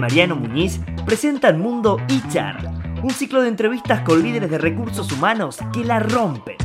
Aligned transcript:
Mariano 0.00 0.34
Muñiz 0.34 0.80
presentan 1.04 1.60
Mundo 1.60 1.98
HR, 2.08 3.02
un 3.02 3.10
ciclo 3.10 3.42
de 3.42 3.48
entrevistas 3.48 4.00
con 4.00 4.22
líderes 4.22 4.50
de 4.50 4.56
recursos 4.56 5.12
humanos 5.12 5.58
que 5.74 5.84
la 5.84 6.00
rompen. 6.00 6.56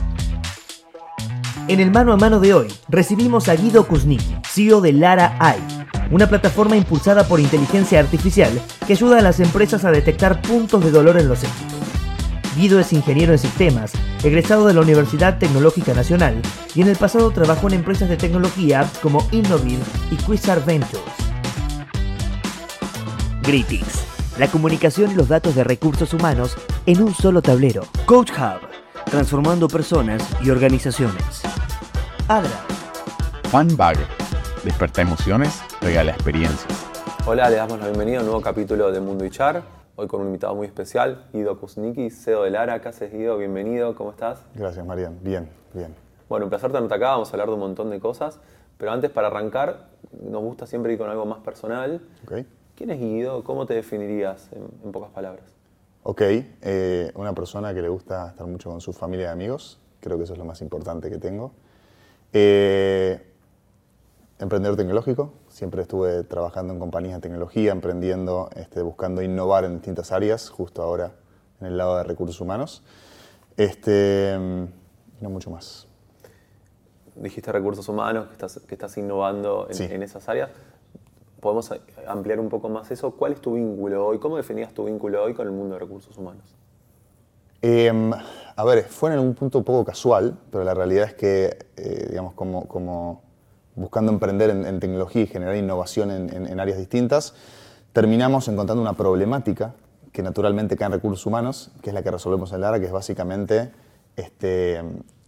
En 1.68 1.82
el 1.82 1.92
mano 1.92 2.14
a 2.14 2.18
mano 2.18 2.40
de 2.40 2.54
hoy 2.54 2.68
recibimos 2.88 3.50
a 3.50 3.56
Guido 3.56 3.86
Kuznik, 3.88 4.22
CEO 4.48 4.80
de 4.80 4.94
Lara 4.94 5.36
AI, 5.40 5.60
una 6.12 6.28
plataforma 6.28 6.78
impulsada 6.78 7.28
por 7.28 7.42
inteligencia 7.42 8.00
artificial 8.00 8.58
que 8.88 8.94
ayuda 8.94 9.20
a 9.20 9.22
las 9.22 9.42
empresas 9.42 9.84
a 9.84 9.92
detectar 9.92 10.42
puntos 10.42 10.84
de 10.86 10.92
dolor 10.92 11.18
en 11.20 11.28
los 11.28 11.44
equipos. 11.44 11.76
Guido 12.56 12.80
es 12.80 12.94
ingeniero 12.94 13.34
en 13.34 13.40
sistemas, 13.40 13.92
egresado 14.24 14.66
de 14.66 14.76
la 14.76 14.82
Universidad 14.82 15.40
Tecnológica 15.40 15.94
Nacional 15.94 16.42
y 16.74 16.84
en 16.84 16.88
el 16.88 16.96
pasado 16.96 17.32
trabajó 17.32 17.68
en 17.68 17.74
empresas 17.74 18.08
de 18.08 18.16
tecnología 18.16 18.90
como 19.02 19.28
Innovid 19.32 19.80
y 20.10 20.16
Quasar 20.16 20.64
Ventures. 20.64 21.25
Greetings, 23.48 24.40
la 24.40 24.48
comunicación 24.48 25.12
y 25.12 25.14
los 25.14 25.28
datos 25.28 25.54
de 25.54 25.64
recursos 25.64 26.12
humanos 26.16 26.58
en 26.88 27.04
un 27.04 27.14
solo 27.14 27.44
tablero. 27.44 27.84
Coach 28.08 28.32
Hub, 28.32 28.68
transformando 29.06 29.68
personas 29.68 30.28
y 30.44 30.50
organizaciones. 30.50 31.44
Adra. 32.28 32.50
Funbag, 33.52 33.98
desperta 34.64 35.04
emociones, 35.04 35.62
regala 35.80 36.14
experiencias. 36.14 36.88
Hola, 37.28 37.48
le 37.52 37.58
damos 37.58 37.78
la 37.78 37.86
bienvenida 37.86 38.18
a 38.18 38.22
un 38.22 38.26
nuevo 38.26 38.42
capítulo 38.42 38.92
de 38.92 39.00
Mundo 39.00 39.30
Char. 39.30 39.62
Hoy 39.96 40.08
con 40.08 40.22
un 40.22 40.28
invitado 40.28 40.56
muy 40.56 40.66
especial, 40.66 41.28
Guido 41.32 41.60
Kuznicki, 41.60 42.10
CEO 42.10 42.46
de 42.46 42.50
Lara. 42.50 42.82
¿Qué 42.82 42.90
haces, 42.90 43.14
Guido? 43.14 43.38
Bienvenido, 43.38 43.94
¿cómo 43.94 44.10
estás? 44.10 44.44
Gracias, 44.56 44.84
Marian. 44.84 45.20
Bien, 45.22 45.48
bien. 45.72 45.94
Bueno, 46.28 46.48
un 46.48 46.50
placer 46.50 46.72
tenerte 46.72 46.96
acá, 46.96 47.10
vamos 47.10 47.30
a 47.30 47.32
hablar 47.34 47.50
de 47.50 47.54
un 47.54 47.60
montón 47.60 47.92
de 47.92 48.00
cosas. 48.00 48.40
Pero 48.80 48.92
antes, 48.92 49.12
para 49.12 49.28
arrancar, 49.28 49.86
nos 50.20 50.42
gusta 50.42 50.66
siempre 50.66 50.94
ir 50.94 50.98
con 50.98 51.12
algo 51.12 51.28
más 51.28 51.42
personal. 51.42 52.02
Okay. 52.26 52.48
¿Quién 52.76 52.90
es 52.90 53.00
Guido? 53.00 53.44
¿Cómo 53.46 53.66
te 53.66 53.74
definirías 53.74 54.50
en, 54.52 54.92
pocas 54.92 55.10
palabras? 55.12 55.46
Ok, 56.04 56.22
eh, 56.22 57.12
una 57.16 57.34
persona 57.34 57.74
que 57.74 57.82
le 57.82 57.88
gusta 57.88 58.30
estar 58.30 58.46
mucho 58.46 58.70
con 58.70 58.82
su 58.82 58.92
familia 58.92 59.28
y 59.28 59.30
amigos. 59.30 59.80
Creo 60.02 60.18
que 60.18 60.26
eso 60.26 60.34
es 60.34 60.40
lo 60.40 60.46
más 60.46 60.62
importante 60.62 61.10
que 61.10 61.18
tengo. 61.18 61.54
Eh, 62.34 63.32
emprendedor 64.38 64.76
tecnológico, 64.76 65.32
siempre 65.48 65.84
estuve 65.84 66.24
trabajando 66.24 66.74
en 66.74 66.80
compañías 66.80 67.16
de 67.16 67.22
tecnología, 67.22 67.72
emprendiendo, 67.72 68.50
este, 68.58 68.82
buscando 68.82 69.22
innovar 69.22 69.64
en 69.64 69.76
distintas 69.76 70.12
áreas, 70.12 70.50
justo 70.50 70.84
ahora 70.84 71.14
en 71.62 71.68
el 71.68 71.78
lado 71.78 71.96
de 71.96 72.04
recursos 72.04 72.42
humanos. 72.42 72.84
Este, 73.56 74.38
no 74.38 75.30
mucho 75.30 75.50
más. 75.50 75.88
Dijiste 77.16 77.54
recursos 77.54 77.88
humanos, 77.88 78.28
que 78.28 78.34
estás, 78.34 78.60
que 78.60 78.76
estás 78.76 78.98
innovando 78.98 79.68
en, 79.70 80.04
esas 80.04 80.28
áreas. 80.28 80.50
¿Podemos 81.46 81.72
ampliar 82.08 82.40
un 82.40 82.50
poco 82.50 82.70
más 82.70 82.90
eso? 82.90 83.12
¿Cuál 83.12 83.34
es 83.34 83.40
tu 83.40 83.54
vínculo 83.54 84.04
hoy? 84.04 84.18
¿Cómo 84.18 84.36
definías 84.36 84.74
tu 84.74 84.86
vínculo 84.86 85.24
hoy 85.24 85.36
con 85.36 85.46
el 85.46 85.54
mundo 85.54 85.76
de 85.76 85.80
recursos 85.80 86.18
humanos? 86.18 86.56
Em, 87.62 88.12
a 88.56 88.64
ver, 88.64 88.86
fue 88.86 89.12
en 89.12 89.18
algún 89.18 89.36
punto 89.36 89.60
un 89.60 89.64
poco 89.64 89.86
casual, 89.86 90.40
pero 90.50 90.64
la 90.64 90.74
realidad 90.74 91.06
es 91.06 91.14
que, 91.14 91.68
eh, 91.78 92.08
digamos, 92.10 92.34
como, 92.34 93.22
buscando 93.76 94.12
emprender 94.12 94.50
en, 94.50 94.80
tecnología 94.80 95.22
y 95.22 95.28
generar 95.28 95.56
innovación 95.56 96.10
en, 96.10 96.60
áreas 96.60 96.80
distintas, 96.80 97.36
terminamos 97.94 98.48
encontrando 98.48 98.82
una 98.82 98.94
problemática 98.94 99.76
que 100.12 100.24
naturalmente 100.24 100.76
cae 100.76 100.88
en 100.88 100.94
recursos 100.94 101.28
humanos, 101.28 101.70
que 101.84 101.92
es 101.92 101.94
la 101.94 102.02
que 102.02 102.10
resolvemos 102.10 102.54
en 102.54 102.62
Lara, 102.62 102.80
que 102.80 102.88
es 102.88 102.92
básicamente 102.92 103.72
este, 104.16 104.82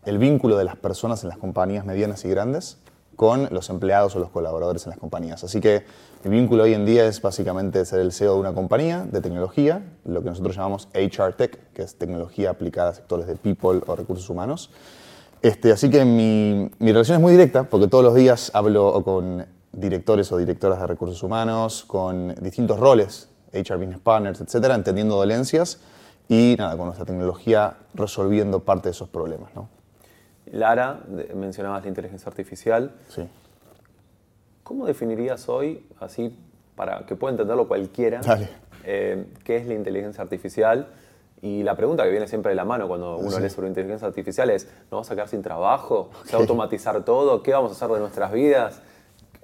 el 0.04 0.18
vínculo 0.18 0.58
de 0.58 0.64
las 0.64 0.78
personas 0.78 1.22
en 1.22 1.30
las 1.30 1.38
compañías 1.38 1.86
medianas 1.86 2.26
y 2.26 2.30
grandes 2.30 2.80
con 3.18 3.50
los 3.52 3.70
empleados 3.70 4.16
o 4.16 4.20
los 4.20 4.30
colaboradores 4.30 4.86
en 4.86 4.92
las 4.92 5.00
compañías. 5.00 5.44
Así 5.44 5.60
que 5.60 5.84
el 6.24 6.32
vínculo 6.32 6.64
hoy 6.64 6.76
en 6.76 6.86
día 6.86 7.06
es 7.06 7.22
básicamente 7.22 7.84
ser 7.84 8.00
el 8.00 8.14
CEO 8.14 8.36
de 8.36 8.40
una 8.40 8.54
compañía 8.54 9.06
de 9.12 9.20
tecnología, 9.20 9.84
lo 10.06 10.24
que 10.24 10.30
nosotros 10.30 10.56
llamamos 10.56 10.88
HR 10.94 11.34
Tech, 11.34 11.74
que 11.74 11.82
es 11.82 11.96
tecnología 11.98 12.52
aplicada 12.52 12.92
a 12.92 12.94
sectores 12.94 13.28
de 13.28 13.36
people 13.36 13.82
o 13.86 13.96
recursos 13.96 14.30
humanos, 14.30 14.70
este, 15.42 15.72
así 15.72 15.90
que 15.90 16.06
mi, 16.06 16.70
mi, 16.80 16.92
relación 16.92 17.18
es 17.18 17.22
muy 17.22 17.32
directa 17.32 17.64
porque 17.64 17.88
todos 17.88 18.04
los 18.04 18.16
días 18.16 18.52
hablo 18.54 19.04
con 19.04 19.46
directores 19.72 20.32
o 20.32 20.38
directoras 20.38 20.80
de 20.80 20.88
recursos 20.88 21.22
humanos, 21.22 21.84
con 21.86 22.34
distintos 22.42 22.80
roles, 22.80 23.30
HR 23.54 23.78
Business 23.78 24.00
Partners, 24.00 24.42
etcétera, 24.42 24.76
entendiendo 24.76 25.16
dolencias 25.16 25.80
y 26.28 26.56
nada, 26.58 26.76
con 26.76 26.86
nuestra 26.86 27.06
tecnología 27.06 27.78
resolviendo 27.94 28.60
parte 28.62 28.90
de 28.90 28.92
esos 28.92 29.10
problemas. 29.10 29.52
Lara, 30.52 31.02
mencionabas 31.36 31.84
la 31.84 31.90
inteligencia 31.90 32.28
artificial. 32.30 32.92
Sí. 33.10 33.28
¿Cómo 34.64 34.86
definirías 34.86 35.48
hoy, 35.48 35.86
así 36.00 36.38
para 36.76 37.06
que 37.06 37.16
pueda 37.16 37.32
entenderlo 37.32 37.68
cualquiera, 37.68 38.22
eh, 38.84 39.26
qué 39.44 39.58
es 39.58 39.66
la 39.66 39.74
inteligencia 39.74 40.22
artificial? 40.22 40.88
Y 41.42 41.64
la 41.64 41.76
pregunta 41.76 42.04
que 42.04 42.10
viene 42.10 42.28
siempre 42.28 42.50
de 42.50 42.56
la 42.56 42.66
mano 42.66 42.88
cuando 42.88 43.18
uno 43.18 43.40
lee 43.40 43.50
sobre 43.50 43.68
inteligencia 43.68 44.08
artificial 44.08 44.50
es, 44.50 44.66
¿nos 44.66 44.90
vamos 44.92 45.12
a 45.12 45.16
quedar 45.16 45.28
sin 45.28 45.42
trabajo? 45.42 46.10
¿Se 46.26 46.34
va 46.34 46.40
a 46.40 46.42
automatizar 46.42 47.06
todo? 47.06 47.44
¿Qué 47.44 47.54
vamos 47.54 47.72
a 47.72 47.76
hacer 47.76 47.90
de 47.90 48.00
nuestras 48.00 48.32
vidas? 48.32 48.82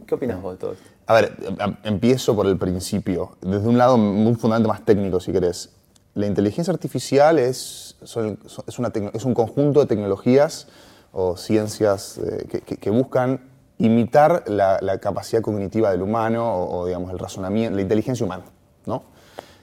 ¿Qué 0.08 0.16
opinas 0.16 0.42
vos 0.42 0.54
de 0.54 0.60
todo 0.60 0.74
esto? 0.74 0.90
A 1.06 1.14
ver, 1.14 1.34
em, 1.40 1.76
empiezo 1.84 2.36
por 2.36 2.48
el 2.48 2.58
principio. 2.58 3.38
Desde 3.42 3.68
un 3.68 3.78
lado, 3.78 3.96
un 3.96 4.38
fundamento 4.38 4.70
más 4.70 4.84
técnico, 4.84 5.20
si 5.20 5.32
querés. 5.32 5.70
La 6.16 6.26
inteligencia 6.26 6.74
artificial 6.74 7.40
es, 7.40 7.96
es, 8.02 8.80
una 8.80 8.92
es 9.14 9.26
un 9.26 9.34
conjunto 9.34 9.80
de 9.80 9.86
tecnologías 9.86 10.68
o 11.14 11.38
ciencias 11.38 12.18
eh, 12.18 12.62
que, 12.66 12.90
buscan 12.90 13.50
imitar 13.78 14.44
la, 14.48 14.98
capacidad 15.00 15.42
cognitiva 15.42 15.92
del 15.92 16.02
humano 16.02 16.54
o, 16.54 16.80
o, 16.80 16.86
digamos, 16.86 17.12
el 17.12 17.20
razonamiento, 17.20 17.76
la 17.76 17.82
inteligencia 17.82 18.26
humana, 18.26 18.44
¿no? 18.86 19.04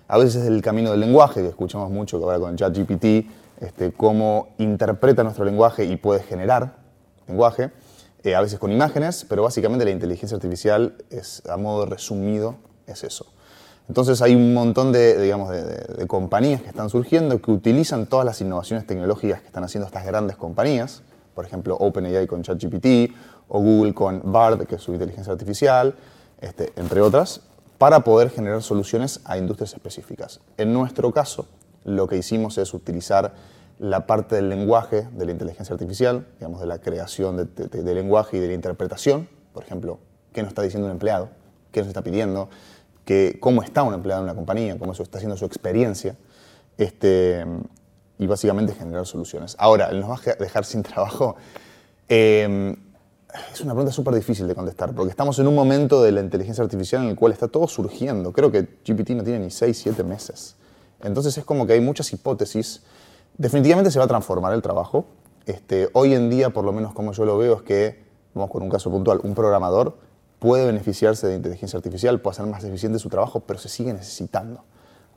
A 0.09 0.19
veces 0.19 0.43
es 0.43 0.49
el 0.49 0.63
camino 0.63 0.91
del 0.91 1.01
lenguaje, 1.01 1.43
que 1.43 1.49
escuchamos 1.49 1.91
mucho 1.91 2.19
que 2.19 2.25
ahora 2.25 2.41
con 2.41 2.57
ChatGPT, 2.57 3.31
este, 3.61 3.93
cómo 3.93 4.49
interpreta 4.59 5.23
nuestro 5.23 5.45
lenguaje 5.45 5.85
y 5.85 5.97
puede 5.97 6.23
generar 6.23 6.77
lenguaje, 7.29 7.71
eh, 8.25 8.35
a 8.35 8.41
veces 8.41 8.59
con 8.59 8.73
imágenes, 8.73 9.25
pero 9.29 9.43
básicamente 9.43 9.85
la 9.85 9.91
inteligencia 9.91 10.35
artificial 10.35 10.97
es, 11.11 11.43
a 11.49 11.57
modo 11.57 11.87
resumido, 11.87 12.57
es 12.87 13.05
eso. 13.05 13.27
Entonces 13.89 14.23
hay 14.23 14.35
un 14.35 14.55
montón 14.55 14.93
de, 14.93 15.21
digamos, 15.21 15.51
de, 15.51 16.07
compañías 16.07 16.63
que 16.63 16.69
están 16.69 16.91
surgiendo 16.91 17.41
que 17.41 17.51
utilizan 17.51 18.07
todas 18.07 18.25
las 18.25 18.41
innovaciones 18.41 18.87
tecnológicas 18.87 19.41
que 19.41 19.47
están 19.47 19.65
haciendo 19.65 19.87
estas 19.87 20.07
grandes 20.07 20.37
compañías, 20.37 21.03
por 21.41 21.47
ejemplo 21.47 21.75
OpenAI 21.75 22.27
con 22.27 22.43
ChatGPT 22.43 23.15
o 23.49 23.61
Google 23.63 23.95
con 23.95 24.21
Bard, 24.31 24.67
que 24.67 24.75
es 24.75 24.83
su 24.83 24.93
inteligencia 24.93 25.33
artificial, 25.33 25.95
este, 26.39 26.71
entre 26.77 27.01
otras, 27.01 27.41
para 27.79 28.01
poder 28.01 28.29
generar 28.29 28.63
soluciones 28.63 29.23
a 29.25 29.39
industrias 29.39 29.73
específicas. 29.73 30.41
En 30.59 30.75
nuestro 30.75 31.11
caso, 31.13 31.47
lo 31.85 32.07
que 32.07 32.19
hicimos 32.19 32.59
es 32.59 32.75
utilizar 32.75 33.33
la 33.79 34.07
parte 34.07 34.35
del 34.35 34.51
lenguaje 34.51 35.09
de 35.17 35.25
la 35.25 35.33
inteligencia 35.33 35.73
artificial, 35.73 36.27
digamos, 36.39 36.61
de 36.61 36.67
la 36.67 36.79
creación 36.79 37.39
de, 37.55 37.95
lenguaje 37.95 38.37
y 38.37 38.41
de 38.41 38.49
la 38.49 38.53
interpretación, 38.53 39.27
por 39.55 39.65
ejemplo, 39.65 39.99
qué 40.35 40.43
nos 40.43 40.51
está 40.51 40.61
diciendo 40.61 40.89
un 40.89 40.93
empleado, 40.93 41.31
qué 41.73 41.81
nos 41.81 41.89
está 41.89 42.03
pidiendo, 42.03 42.51
que, 43.07 43.39
cómo 43.41 43.63
está 43.63 43.83
un 43.83 43.95
empleado 43.95 44.21
en 44.21 44.25
una 44.25 44.35
compañía, 44.35 44.79
cómo 44.79 44.93
está 44.93 45.17
haciendo 45.17 45.39
su 45.39 45.47
experiencia, 45.47 46.17
este, 46.77 47.47
y 48.21 48.27
básicamente 48.27 48.75
generar 48.75 49.07
soluciones. 49.07 49.57
Ahora, 49.59 49.91
¿nos 49.93 50.11
va 50.11 50.15
a 50.15 50.35
dejar 50.35 50.65
sin 50.67 50.83
trabajo? 50.83 51.37
Eh, 52.07 52.77
es 53.53 53.61
una 53.63 53.73
pregunta 53.73 53.93
súper 53.93 54.15
difícil 54.15 54.47
de 54.47 54.55
contestar, 54.55 54.95
porque 54.95 55.11
estamos 55.11 55.39
en 55.39 55.47
un 55.47 55.55
momento 55.55 56.03
de 56.03 56.13
la 56.13 56.21
inteligencia 56.21 56.63
artificial 56.63 57.03
en 57.03 57.09
el 57.09 57.17
cual 57.17 57.33
está 57.33 57.49
todo 57.49 57.67
surgiendo. 57.67 58.33
Creo 58.33 58.53
que 58.53 58.63
GPT 58.85 59.11
no 59.11 59.25
tiene 59.25 59.39
ni 59.39 59.51
6, 59.51 59.79
7 59.85 60.05
meses. 60.05 60.57
Entonces 61.03 61.39
es 61.39 61.45
como 61.47 61.67
que 61.67 61.73
hay 61.73 61.81
muchas 61.81 62.13
hipótesis. 62.13 62.83
Definitivamente 63.39 63.91
se 63.91 63.99
va 63.99 64.05
a 64.05 64.09
transformar 64.09 64.53
el 64.53 64.61
trabajo. 64.61 65.07
Este, 65.47 65.89
hoy 65.95 66.13
en 66.13 66.29
día, 66.29 66.51
por 66.51 66.67
lo 66.67 66.73
menos 66.73 66.93
como 66.93 67.13
yo 67.13 67.25
lo 67.25 67.39
veo, 67.39 67.57
es 67.57 67.63
que, 67.63 68.05
vamos 68.35 68.51
con 68.51 68.63
un 68.63 68.69
caso 68.69 68.91
puntual, 68.91 69.21
un 69.23 69.35
programador 69.35 69.97
puede 70.39 70.67
beneficiarse 70.67 71.27
de 71.27 71.37
inteligencia 71.37 71.79
artificial, 71.79 72.21
puede 72.21 72.35
hacer 72.35 72.47
más 72.47 72.65
eficiente 72.65 72.99
su 72.99 73.09
trabajo, 73.09 73.41
pero 73.41 73.59
se 73.59 73.71
sigue 73.71 73.95
necesitando 73.95 74.63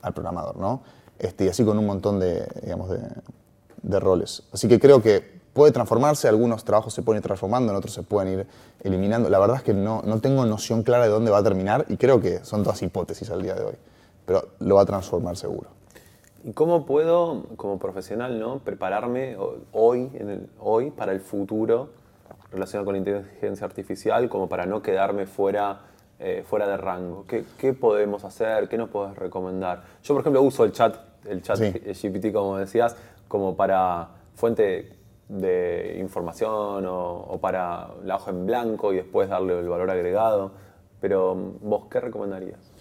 al 0.02 0.14
programador, 0.14 0.56
¿no? 0.56 0.84
Este, 1.20 1.46
y 1.46 1.48
así 1.50 1.64
con 1.64 1.78
un 1.78 1.86
montón 1.86 2.20
de, 2.20 2.48
digamos, 2.62 2.90
de, 2.90 4.00
roles. 4.00 4.44
Así 4.52 4.68
que 4.68 4.80
creo 4.80 5.02
que 5.02 5.42
puede 5.54 5.72
transformarse, 5.72 6.28
algunos 6.28 6.64
trabajos 6.64 6.94
se 6.94 7.02
pueden 7.02 7.20
ir 7.20 7.24
transformando, 7.24 7.72
en 7.72 7.78
otros 7.78 7.94
se 7.94 8.02
pueden 8.02 8.40
ir 8.40 8.48
eliminando. 8.82 9.30
La 9.30 9.40
verdad 9.40 9.58
es 9.58 9.64
que 9.64 9.74
no, 9.74 10.02
no 10.04 10.20
tengo 10.20 10.46
noción 10.46 10.84
clara 10.84 11.04
de 11.04 11.12
dónde 11.12 11.30
va 11.30 11.38
a 11.38 11.44
terminar 11.44 11.86
y 11.90 11.98
creo 11.98 12.20
que 12.20 12.44
son 12.44 12.64
todas 12.64 12.82
hipótesis 12.82 13.30
al 13.30 13.44
día 13.44 13.54
de 13.54 13.64
hoy, 13.64 13.76
pero 14.26 14.48
lo 14.60 14.76
va 14.76 14.82
a 14.82 14.86
transformar 14.86 15.38
seguro. 15.38 15.70
¿Y 16.44 16.54
cómo 16.54 16.86
puedo, 16.86 17.44
como 17.56 17.78
profesional, 17.78 18.40
¿no? 18.40 18.60
prepararme 18.60 19.38
hoy, 19.72 20.10
en 20.16 20.30
el, 20.30 20.50
hoy 20.60 20.92
para 20.92 21.12
el 21.12 21.22
futuro 21.22 21.90
relacionado 22.52 22.86
con 22.86 22.94
la 22.94 23.00
inteligencia 23.00 23.66
artificial, 23.66 24.30
como 24.30 24.48
para 24.48 24.66
no 24.66 24.82
quedarme 24.82 25.26
fuera, 25.26 25.82
eh, 26.26 26.44
fuera 26.48 26.66
de 26.68 26.78
rango? 26.78 27.26
¿Qué, 27.28 27.44
¿Qué, 27.58 27.74
podemos 27.74 28.24
hacer? 28.24 28.70
¿Qué 28.70 28.78
nos 28.78 28.90
puedes 28.90 29.14
recomendar? 29.18 29.84
Yo, 30.02 30.14
por 30.14 30.22
ejemplo, 30.22 30.42
uso 30.42 30.64
el 30.64 30.72
chat, 30.72 30.96
el 31.28 31.42
chat 31.42 31.60
GPT, 31.60 32.32
como 32.32 32.58
decías, 32.58 32.96
como 33.28 33.58
para 33.58 34.08
fuente 34.34 34.94
de 35.28 35.98
información 36.00 36.86
o, 36.88 37.38
para 37.42 37.90
la 38.06 38.16
hoja 38.16 38.32
en 38.32 38.46
blanco 38.46 38.94
y 38.94 38.98
después 38.98 39.28
darle 39.28 39.60
el 39.60 39.68
valor 39.68 39.92
agregado. 39.92 40.52
Pero 41.02 41.36
vos, 41.62 41.88
¿qué 41.92 42.00
recomendarías? 42.00 42.72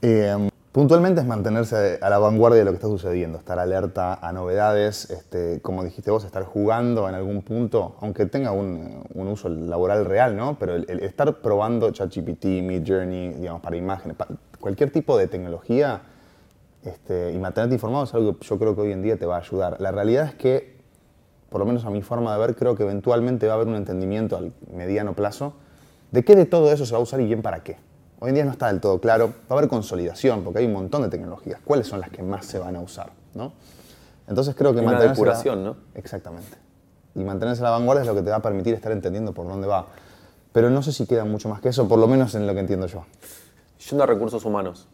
Eh, 0.00 0.50
puntualmente 0.74 1.20
es 1.20 1.26
mantenerse 1.28 2.00
a 2.02 2.10
la 2.10 2.18
vanguardia 2.18 2.58
de 2.58 2.64
lo 2.64 2.72
que 2.72 2.78
está 2.78 2.88
sucediendo, 2.88 3.38
estar 3.38 3.60
alerta 3.60 4.14
a 4.14 4.32
novedades, 4.32 5.08
este, 5.08 5.60
como 5.62 5.84
dijiste 5.84 6.10
vos, 6.10 6.24
estar 6.24 6.42
jugando 6.42 7.08
en 7.08 7.14
algún 7.14 7.42
punto, 7.42 7.94
aunque 8.00 8.26
tenga 8.26 8.50
un, 8.50 9.04
uso 9.14 9.48
laboral 9.48 10.04
real, 10.04 10.36
¿no? 10.36 10.58
Pero 10.58 10.74
estar 10.74 11.32
probando 11.36 11.92
ChatGPT, 11.92 12.46
Midjourney, 12.60 13.34
digamos, 13.34 13.62
para 13.62 13.76
imágenes, 13.76 14.16
cualquier 14.58 14.90
tipo 14.90 15.16
de 15.16 15.28
tecnología 15.28 16.02
este, 16.84 17.30
y 17.32 17.38
mantenerte 17.38 17.76
informado 17.76 18.02
es 18.02 18.14
algo 18.14 18.36
que 18.36 18.44
yo 18.44 18.58
creo 18.58 18.74
que 18.74 18.80
hoy 18.80 18.90
en 18.90 19.02
día 19.02 19.16
te 19.16 19.26
va 19.26 19.36
a 19.36 19.40
ayudar. 19.42 19.80
La 19.80 19.92
realidad 19.92 20.26
es 20.26 20.34
que, 20.34 20.76
por 21.50 21.60
lo 21.60 21.66
menos 21.66 21.84
a 21.84 21.90
mi 21.90 22.02
forma 22.02 22.32
de 22.32 22.40
ver, 22.40 22.56
creo 22.56 22.74
que 22.74 22.82
eventualmente 22.82 23.46
va 23.46 23.52
a 23.52 23.56
haber 23.56 23.68
un 23.68 23.76
entendimiento 23.76 24.36
al 24.36 24.52
mediano 24.74 25.14
plazo 25.14 25.54
de 26.10 26.24
qué 26.24 26.34
de 26.34 26.46
todo 26.46 26.72
eso 26.72 26.84
se 26.84 26.92
va 26.94 26.98
a 26.98 27.02
usar 27.02 27.20
y 27.20 27.26
bien 27.26 27.42
para 27.42 27.62
qué. 27.62 27.76
Hoy 28.24 28.30
en 28.30 28.36
día 28.36 28.44
no 28.46 28.52
está 28.52 28.68
del 28.68 28.80
todo 28.80 28.98
claro. 28.98 29.34
Va 29.50 29.56
a 29.56 29.58
haber 29.58 29.68
consolidación, 29.68 30.44
porque 30.44 30.60
hay 30.60 30.64
un 30.64 30.72
montón 30.72 31.02
de 31.02 31.10
tecnologías. 31.10 31.60
¿Cuáles 31.62 31.86
son 31.86 32.00
las 32.00 32.08
que 32.08 32.22
más 32.22 32.46
se 32.46 32.58
van 32.58 32.74
a 32.74 32.80
usar? 32.80 33.10
¿no? 33.34 33.52
Entonces 34.26 34.54
creo 34.54 34.72
que 34.72 34.80
Una 34.80 34.92
mantenerse... 34.92 35.50
la- 35.50 35.56
¿no? 35.56 35.76
Exactamente. 35.94 36.56
Y 37.14 37.22
mantenerse 37.22 37.60
a 37.60 37.64
la 37.64 37.70
vanguardia 37.72 38.00
es 38.00 38.06
lo 38.08 38.14
que 38.14 38.22
te 38.22 38.30
va 38.30 38.36
a 38.36 38.40
permitir 38.40 38.72
estar 38.72 38.92
entendiendo 38.92 39.34
por 39.34 39.46
dónde 39.46 39.66
va. 39.66 39.88
Pero 40.54 40.70
no 40.70 40.82
sé 40.82 40.90
si 40.92 41.04
queda 41.04 41.26
mucho 41.26 41.50
más 41.50 41.60
que 41.60 41.68
eso, 41.68 41.86
por 41.86 41.98
lo 41.98 42.06
menos 42.06 42.34
en 42.34 42.46
lo 42.46 42.54
que 42.54 42.60
entiendo 42.60 42.86
yo. 42.86 43.04
Yendo 43.90 44.04
a 44.04 44.06
recursos 44.06 44.42
humanos, 44.46 44.88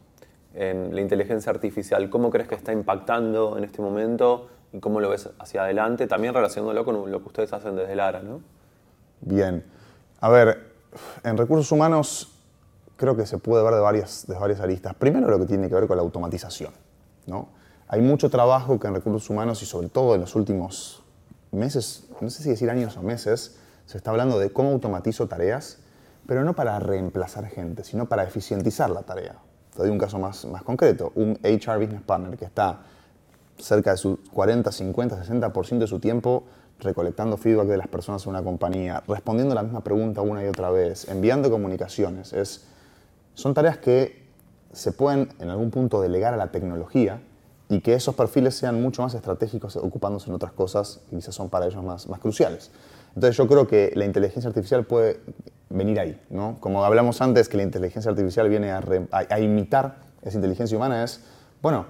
en 0.53 0.93
la 0.93 1.01
inteligencia 1.01 1.51
artificial, 1.51 2.11
¿cómo 2.11 2.31
crees 2.31 2.49
que 2.49 2.57
está 2.57 2.73
impactando 2.73 3.57
en 3.57 3.63
este 3.63 3.81
momento 3.81 4.49
y 4.73 4.81
cómo 4.81 4.99
lo 4.99 5.09
ves 5.09 5.31
hacia 5.39 5.63
adelante? 5.63 6.09
También 6.09 6.35
relacionándolo 6.35 6.85
con 6.85 7.09
lo 7.09 7.21
que 7.23 7.29
ustedes 7.29 7.53
hacen 7.53 7.77
desde 7.77 7.95
Lara, 7.95 8.23
¿no? 8.25 8.41
Bien. 9.21 9.63
A 10.21 10.29
ver, 10.31 10.73
en 11.23 11.37
recursos 11.37 11.71
humanos 11.71 12.33
creo 13.01 13.17
que 13.17 13.25
se 13.25 13.39
puede 13.39 13.65
ver 13.65 13.73
de 13.73 13.81
varias, 13.81 14.27
de 14.27 14.39
varias 14.39 14.61
aristas. 14.61 14.95
Primero 14.95 15.27
lo 15.29 15.39
que 15.39 15.47
tiene 15.47 15.71
que 15.71 15.75
ver 15.75 15.87
con 15.87 15.97
la 15.97 16.03
automatización. 16.03 16.75
¿no? 17.27 17.49
Hay 17.89 18.03
mucho 18.03 18.29
trabajo 18.29 18.79
que 18.79 18.89
en 18.89 18.95
recursos 18.95 19.31
humanos 19.31 19.63
y 19.63 19.67
sobre 19.67 19.89
todo 19.89 20.15
en 20.15 20.21
los 20.21 20.37
últimos 20.37 21.03
meses, 21.51 22.05
no 22.21 22.29
sé 22.29 22.43
si 22.43 22.51
decir 22.51 22.69
años 22.69 22.99
o 22.99 23.03
meses, 23.03 23.57
se 23.87 23.97
está 23.97 24.11
hablando 24.11 24.39
de 24.39 24.53
cómo 24.53 24.69
automatizo 24.73 25.29
tareas, 25.29 25.79
pero 26.27 26.45
no 26.45 26.55
para 26.55 26.79
reemplazar 26.79 27.47
gente, 27.47 27.85
sino 27.85 28.07
para 28.07 28.23
eficientizar 28.25 28.91
la 28.91 29.01
tarea. 29.01 29.37
Te 29.75 29.79
doy 29.79 29.89
un 29.91 29.99
caso 29.99 30.19
más, 30.19 30.45
más 30.45 30.63
concreto. 30.63 31.11
Un 31.15 31.39
HR 31.43 31.79
Business 31.79 32.03
Partner 32.03 32.37
que 32.37 32.45
está 32.45 32.81
cerca 33.59 33.93
de 33.93 33.97
su 33.97 34.21
40, 34.31 34.71
50, 34.71 35.25
60% 35.25 35.79
de 35.79 35.87
su 35.87 36.01
tiempo 36.01 36.45
recolectando 36.81 37.39
feedback 37.39 37.67
de 37.67 37.79
las 37.79 37.89
personas 37.89 38.25
en 38.25 38.31
una 38.31 38.43
compañía, 38.43 39.03
respondiendo 39.09 39.55
la 39.55 39.63
misma 39.63 39.83
pregunta 39.83 40.21
una 40.21 40.45
y 40.45 40.49
otra 40.49 40.71
vez, 40.71 41.09
enviando 41.09 41.51
comunicaciones. 41.51 42.33
Es, 42.33 42.67
son 43.41 43.55
tareas 43.55 43.79
que 43.79 44.21
se 44.73 44.93
pueden 44.93 45.31
en 45.39 45.49
algún 45.49 45.71
punto 45.71 46.01
delegar 46.03 46.35
a 46.35 46.37
la 46.37 46.53
tecnología 46.53 47.23
y 47.71 47.81
que 47.81 47.95
esos 47.95 48.15
perfiles 48.15 48.55
sean 48.55 48.83
mucho 48.83 49.01
más 49.03 49.15
estratégicos 49.15 49.77
ocupándose 49.77 50.29
en 50.29 50.35
otras 50.35 50.53
cosas 50.53 51.01
que 51.09 51.17
quizás 51.17 51.35
son 51.35 51.49
para 51.49 51.67
ellos 51.67 51.83
más, 51.83 52.07
más 52.09 52.21
cruciales. 52.21 52.71
Entonces 53.15 53.37
yo 53.37 53.49
creo 53.49 53.67
que 53.67 53.93
la 53.95 54.05
inteligencia 54.05 54.49
artificial 54.49 54.85
puede 54.85 55.21
venir 55.71 55.99
ahí, 55.99 56.21
¿no? 56.29 56.59
Como 56.61 56.85
hablamos 56.85 57.23
antes 57.23 57.49
que 57.49 57.57
la 57.57 57.63
inteligencia 57.63 58.11
artificial 58.11 58.49
viene 58.49 58.73
a, 58.73 59.41
imitar 59.41 59.97
esa 60.21 60.37
inteligencia 60.37 60.77
humana 60.77 61.03
es, 61.03 61.25
bueno, 61.63 61.87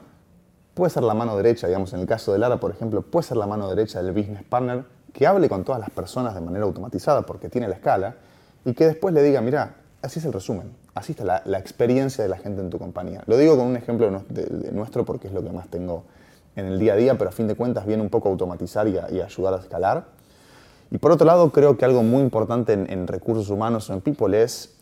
puede 0.75 0.91
ser 0.91 1.03
la 1.03 1.15
mano 1.15 1.37
derecha, 1.37 1.67
digamos, 1.67 1.93
en 1.95 2.01
el 2.01 2.07
caso 2.07 2.33
de 2.33 2.39
Lara, 2.39 2.61
por 2.61 2.71
ejemplo, 2.71 3.03
puede 3.03 3.27
ser 3.27 3.39
la 3.39 3.47
mano 3.47 3.69
derecha 3.69 4.01
del 4.01 4.13
business 4.13 4.45
partner 4.45 4.85
que 5.13 5.27
hable 5.27 5.49
con 5.49 5.65
todas 5.65 5.81
las 5.81 5.91
personas 5.91 6.35
de 6.35 6.41
manera 6.43 6.65
automatizada 6.65 7.23
porque 7.23 7.49
tiene 7.49 7.67
la 7.67 7.75
escala 7.75 8.15
y 8.65 8.73
que 8.75 8.87
después 8.87 9.13
le 9.13 9.23
diga, 9.23 9.41
mira, 9.41 9.75
así 10.01 10.21
es 10.21 10.25
el 10.25 10.33
resumen, 10.33 10.71
así 10.95 11.13
está 11.13 11.43
la, 11.45 11.59
experiencia 11.59 12.23
de 12.25 12.29
la 12.31 12.39
gente 12.39 12.61
en 12.61 12.71
tu 12.71 12.79
compañía. 12.79 13.23
Lo 13.27 13.37
digo 13.37 13.57
con 13.57 13.67
un 13.67 13.77
ejemplo 13.77 14.07
de, 14.07 14.13
nues- 14.17 14.27
de- 14.29 14.47
de 14.47 14.73
nuestro 14.73 15.05
porque 15.05 15.29
es 15.29 15.33
lo 15.35 15.43
que 15.43 15.51
más 15.51 15.69
tengo 15.69 16.05
en 16.57 16.67
el 16.67 16.79
día 16.79 16.95
a 16.95 16.97
día, 16.97 17.17
pero 17.17 17.31
a 17.31 17.33
fin 17.33 17.47
de 17.47 17.55
cuentas 17.55 17.87
viene 17.87 18.03
un 18.03 18.11
poco 18.11 18.29
a 18.29 18.33
automatizar 18.33 18.89
y 18.89 18.99
a, 18.99 19.05
ayudar 19.25 19.55
a 19.55 19.59
escalar. 19.59 20.05
Y 20.91 20.99
por 20.99 21.13
otro 21.13 21.25
lado, 21.27 21.51
creo 21.53 21.77
que 21.79 21.85
algo 21.85 22.03
muy 22.03 22.23
importante 22.23 22.73
en, 22.73 22.91
en 22.91 23.07
recursos 23.07 23.49
humanos 23.51 23.89
o 23.91 23.95
en 23.95 24.01
people 24.01 24.43
es 24.43 24.75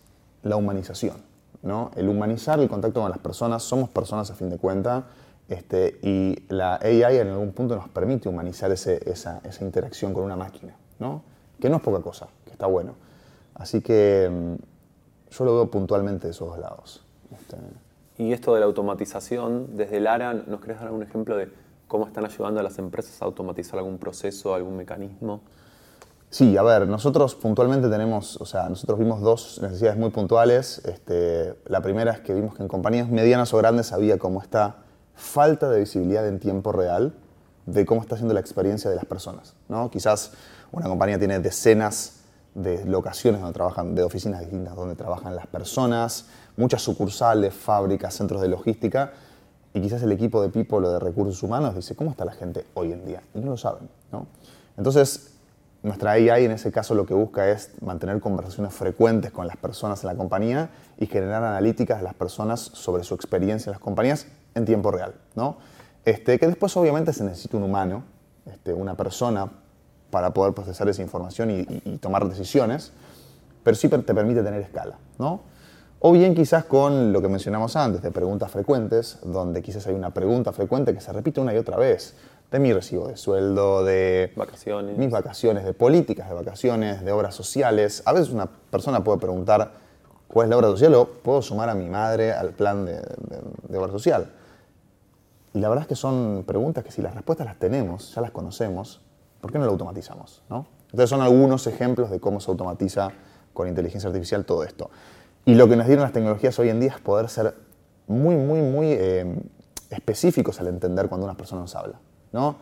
la 0.43 0.57
humanización. 0.57 1.17
¿no? 1.63 1.91
El 1.97 2.09
humanizar 2.09 2.59
el 2.61 2.69
contacto 2.69 3.01
con 3.03 3.11
las 3.11 3.19
personas, 3.19 3.63
somos 3.63 3.91
personas 3.91 4.31
a 4.31 4.35
fin 4.35 4.49
de 4.49 4.57
cuentas, 4.59 5.05
este, 5.49 5.99
y 6.03 6.37
la 6.49 6.77
AI 6.77 7.19
en 7.19 7.29
algún 7.29 7.53
punto 7.53 7.75
nos 7.77 7.89
permite 7.89 8.29
humanizar 8.29 8.71
ese- 8.71 9.01
esa, 9.11 9.41
esa 9.45 9.65
interacción 9.65 10.13
con 10.15 10.25
una 10.25 10.37
máquina, 10.37 10.75
¿no? 10.99 11.23
que 11.61 11.69
no 11.69 11.77
es 11.77 11.83
poca 11.83 12.01
cosa, 12.01 12.29
que 12.45 12.53
está 12.53 12.67
bueno. 12.67 12.95
Así 13.55 13.81
que 13.81 14.31
mm, 14.31 14.55
yo 15.31 15.45
lo 15.45 15.55
veo 15.55 15.71
puntualmente 15.71 16.27
de 16.27 16.33
esos 16.33 16.49
dos 16.49 16.59
lados. 16.59 17.05
Este, 17.33 17.57
Y 18.17 18.33
esto 18.33 18.55
de 18.55 18.61
la 18.61 18.67
automatización, 18.67 19.77
desde 19.77 20.01
Lara, 20.01 20.35
¿nos 20.35 20.61
querés 20.61 20.79
dar 20.79 20.89
algún 20.89 21.03
ejemplo 21.03 21.37
de 21.37 21.49
cómo 21.87 22.07
están 22.07 22.25
ayudando 22.25 22.61
a 22.61 22.63
las 22.63 22.79
empresas 22.79 23.21
a 23.23 23.25
automatizar 23.25 23.79
algún 23.79 23.99
proceso, 23.99 24.55
algún 24.55 24.77
mecanismo? 24.77 25.41
Sí, 26.31 26.59
a 26.59 26.63
ver, 26.63 26.87
nosotros 26.87 27.35
puntualmente 27.35 27.89
tenemos, 27.89 28.39
o 28.39 28.45
sea, 28.45 28.69
nosotros 28.69 28.99
vimos 28.99 29.23
dos 29.23 29.61
necesidades 29.63 29.99
muy 29.99 30.11
puntuales. 30.11 30.83
Este, 30.85 31.55
la 31.67 31.81
primera 31.81 32.13
es 32.13 32.21
que 32.21 32.35
vimos 32.35 32.55
que 32.55 32.63
en 32.63 32.69
compañías 32.69 33.09
medianas 33.09 33.55
o 33.55 33.57
grandes 33.57 33.93
había 33.93 34.19
como 34.19 34.43
esta 34.43 34.77
falta 35.15 35.71
de 35.71 35.81
visibilidad 35.81 36.29
en 36.29 36.39
tiempo 36.39 36.71
real 36.71 37.15
de 37.65 37.87
cómo 37.87 38.03
está 38.03 38.17
siendo 38.17 38.35
la 38.35 38.41
experiencia 38.41 38.91
de 38.91 38.97
las 38.97 39.07
personas. 39.07 39.55
¿no? 39.69 39.91
Quizás 39.91 40.33
una 40.71 40.87
compañía 40.87 41.19
tiene 41.19 41.39
decenas 41.39 42.18
de 42.63 42.85
locaciones 42.85 43.41
donde 43.41 43.55
trabajan, 43.55 43.95
de 43.95 44.03
oficinas 44.03 44.41
distintas 44.41 44.75
donde 44.75 44.97
trabajan 44.97 45.37
las 45.37 45.47
personas, 45.47 46.27
muchas 46.57 46.83
sucursales, 46.83 47.55
fábricas, 47.55 48.15
centros 48.15 48.43
de 48.43 48.49
logística, 48.49 49.13
y 49.75 49.81
quizás 49.81 50.03
el 50.03 50.13
equipo 50.13 50.43
de 50.43 50.49
people 50.49 50.79
o 50.79 50.91
de 50.91 50.99
recursos 50.99 51.43
humanos 51.43 51.75
dice, 51.75 51.95
¿cómo 51.95 52.11
está 52.11 52.25
la 52.25 52.33
gente 52.33 52.67
hoy 52.75 52.93
en 52.93 53.05
día? 53.05 53.23
Y 53.35 53.39
no 53.39 53.51
lo 53.51 53.57
saben. 53.57 53.89
¿no? 54.11 54.27
Entonces, 54.77 55.35
nuestra 55.83 56.13
AI 56.13 56.47
en 56.47 56.51
ese 56.51 56.73
caso 56.73 56.95
lo 56.95 57.07
que 57.07 57.15
busca 57.15 57.49
es 57.49 57.71
mantener 57.81 58.19
conversaciones 58.21 58.75
frecuentes 58.75 59.31
con 59.31 59.47
las 59.47 59.57
personas 59.57 60.03
en 60.03 60.09
la 60.09 60.17
compañía 60.17 60.71
y 60.99 61.07
generar 61.07 61.45
analíticas 61.45 61.99
de 61.99 62.05
las 62.05 62.15
personas 62.15 62.61
sobre 62.61 63.05
su 63.05 63.15
experiencia 63.15 63.71
en 63.71 63.75
las 63.75 63.81
compañías 63.81 64.27
en 64.57 64.65
tiempo 64.65 64.91
real. 64.91 65.15
¿no? 65.37 65.59
Este, 66.05 66.39
que 66.39 66.47
después 66.49 66.77
obviamente 66.77 67.13
se 67.13 67.23
necesita 67.23 67.57
un 67.57 67.63
humano, 67.63 68.03
este, 68.47 68.73
una 68.73 68.97
persona 68.97 69.49
para 70.11 70.31
poder 70.33 70.55
procesar 70.55 70.89
esa 70.89 71.03
información 71.03 71.51
y, 71.51 71.61
y- 71.61 71.83
y 71.85 71.99
tomar 71.99 72.27
decisiones, 72.29 72.93
pero 73.63 73.77
sí 73.77 73.89
te 73.89 73.99
permite 74.15 74.43
tener 74.43 74.63
escala. 74.63 74.97
¿no? 75.19 75.41
O 76.01 76.13
bien 76.13 76.35
quizás 76.35 76.65
con 76.65 77.13
lo 77.13 77.21
que 77.21 77.29
mencionamos 77.29 77.75
antes, 77.77 78.03
de 78.03 78.11
preguntas 78.11 78.51
frecuentes, 78.51 79.19
donde 79.23 79.63
quizás 79.63 79.87
hay 79.87 79.95
una 79.95 80.11
pregunta 80.15 80.53
frecuente 80.53 80.95
que 80.95 81.01
se 81.01 81.13
repite 81.13 81.41
una 81.41 81.53
y 81.53 81.57
otra 81.59 81.77
vez, 81.77 82.15
de 82.51 82.59
mi 82.61 82.73
recibo 82.73 83.09
de 83.09 83.17
sueldo, 83.19 83.85
de 83.85 84.33
Vacaciones. 84.37 84.97
mis 84.97 85.11
vacaciones, 85.11 85.65
de 85.65 85.75
políticas 85.75 86.29
de 86.29 86.35
vacaciones, 86.35 87.05
de 87.05 87.13
obras 87.13 87.35
sociales. 87.35 88.03
A 88.07 88.13
veces 88.13 88.31
una 88.31 88.47
persona 88.47 89.05
puede 89.05 89.19
preguntar 89.19 89.73
cuál 90.29 90.47
es 90.47 90.51
la 90.51 90.57
obra 90.57 90.69
social 90.69 90.95
o 90.95 91.07
puedo 91.09 91.43
sumar 91.43 91.69
a 91.69 91.75
mi 91.75 91.89
madre 91.89 92.33
al 92.33 92.51
plan 92.51 92.87
de, 92.87 92.95
de- 92.95 93.43
de 93.69 93.79
obra 93.79 93.91
social. 93.93 94.31
Y 95.53 95.59
la 95.59 95.69
verdad 95.69 95.83
es 95.83 95.89
que 95.89 95.97
son 95.97 96.45
preguntas 96.47 96.85
que 96.85 96.91
si 96.93 97.03
las 97.03 97.15
respuestas 97.15 97.47
las 97.47 97.59
tenemos, 97.59 98.15
ya 98.15 98.23
las 98.23 98.31
conocemos, 98.31 99.01
¿por 99.49 99.55
qué 99.55 99.59
no 99.61 99.65
lo 99.65 99.71
automatizamos? 99.71 100.43
¿no? 100.51 100.67
Entonces 100.91 101.09
son 101.09 101.23
algunos 101.23 101.67
ejemplos 101.67 102.11
de 102.11 102.21
cómo 102.21 102.39
se 102.39 102.51
automatiza 102.51 103.13
con 103.55 103.67
inteligencia 103.67 104.09
artificial 104.09 104.45
todo 104.45 104.63
esto. 104.63 104.91
Y 105.47 105.55
lo 105.55 105.71
que 105.71 105.77
nos 105.77 105.87
dieron 105.87 106.03
las 106.03 106.13
tecnologías 106.13 106.59
hoy 106.59 106.69
en 106.69 106.81
día 106.81 106.91
es 106.91 107.01
poder 107.01 107.31
ser 107.31 107.55
muy, 108.07 108.37
muy, 108.37 108.61
muy 108.61 108.89
eh, 108.89 109.41
específicos 109.89 110.61
al 110.61 110.67
entender 110.67 111.09
cuando 111.09 111.25
una 111.25 111.35
persona 111.35 111.63
nos 111.63 111.75
habla. 111.75 111.99
¿no? 112.31 112.57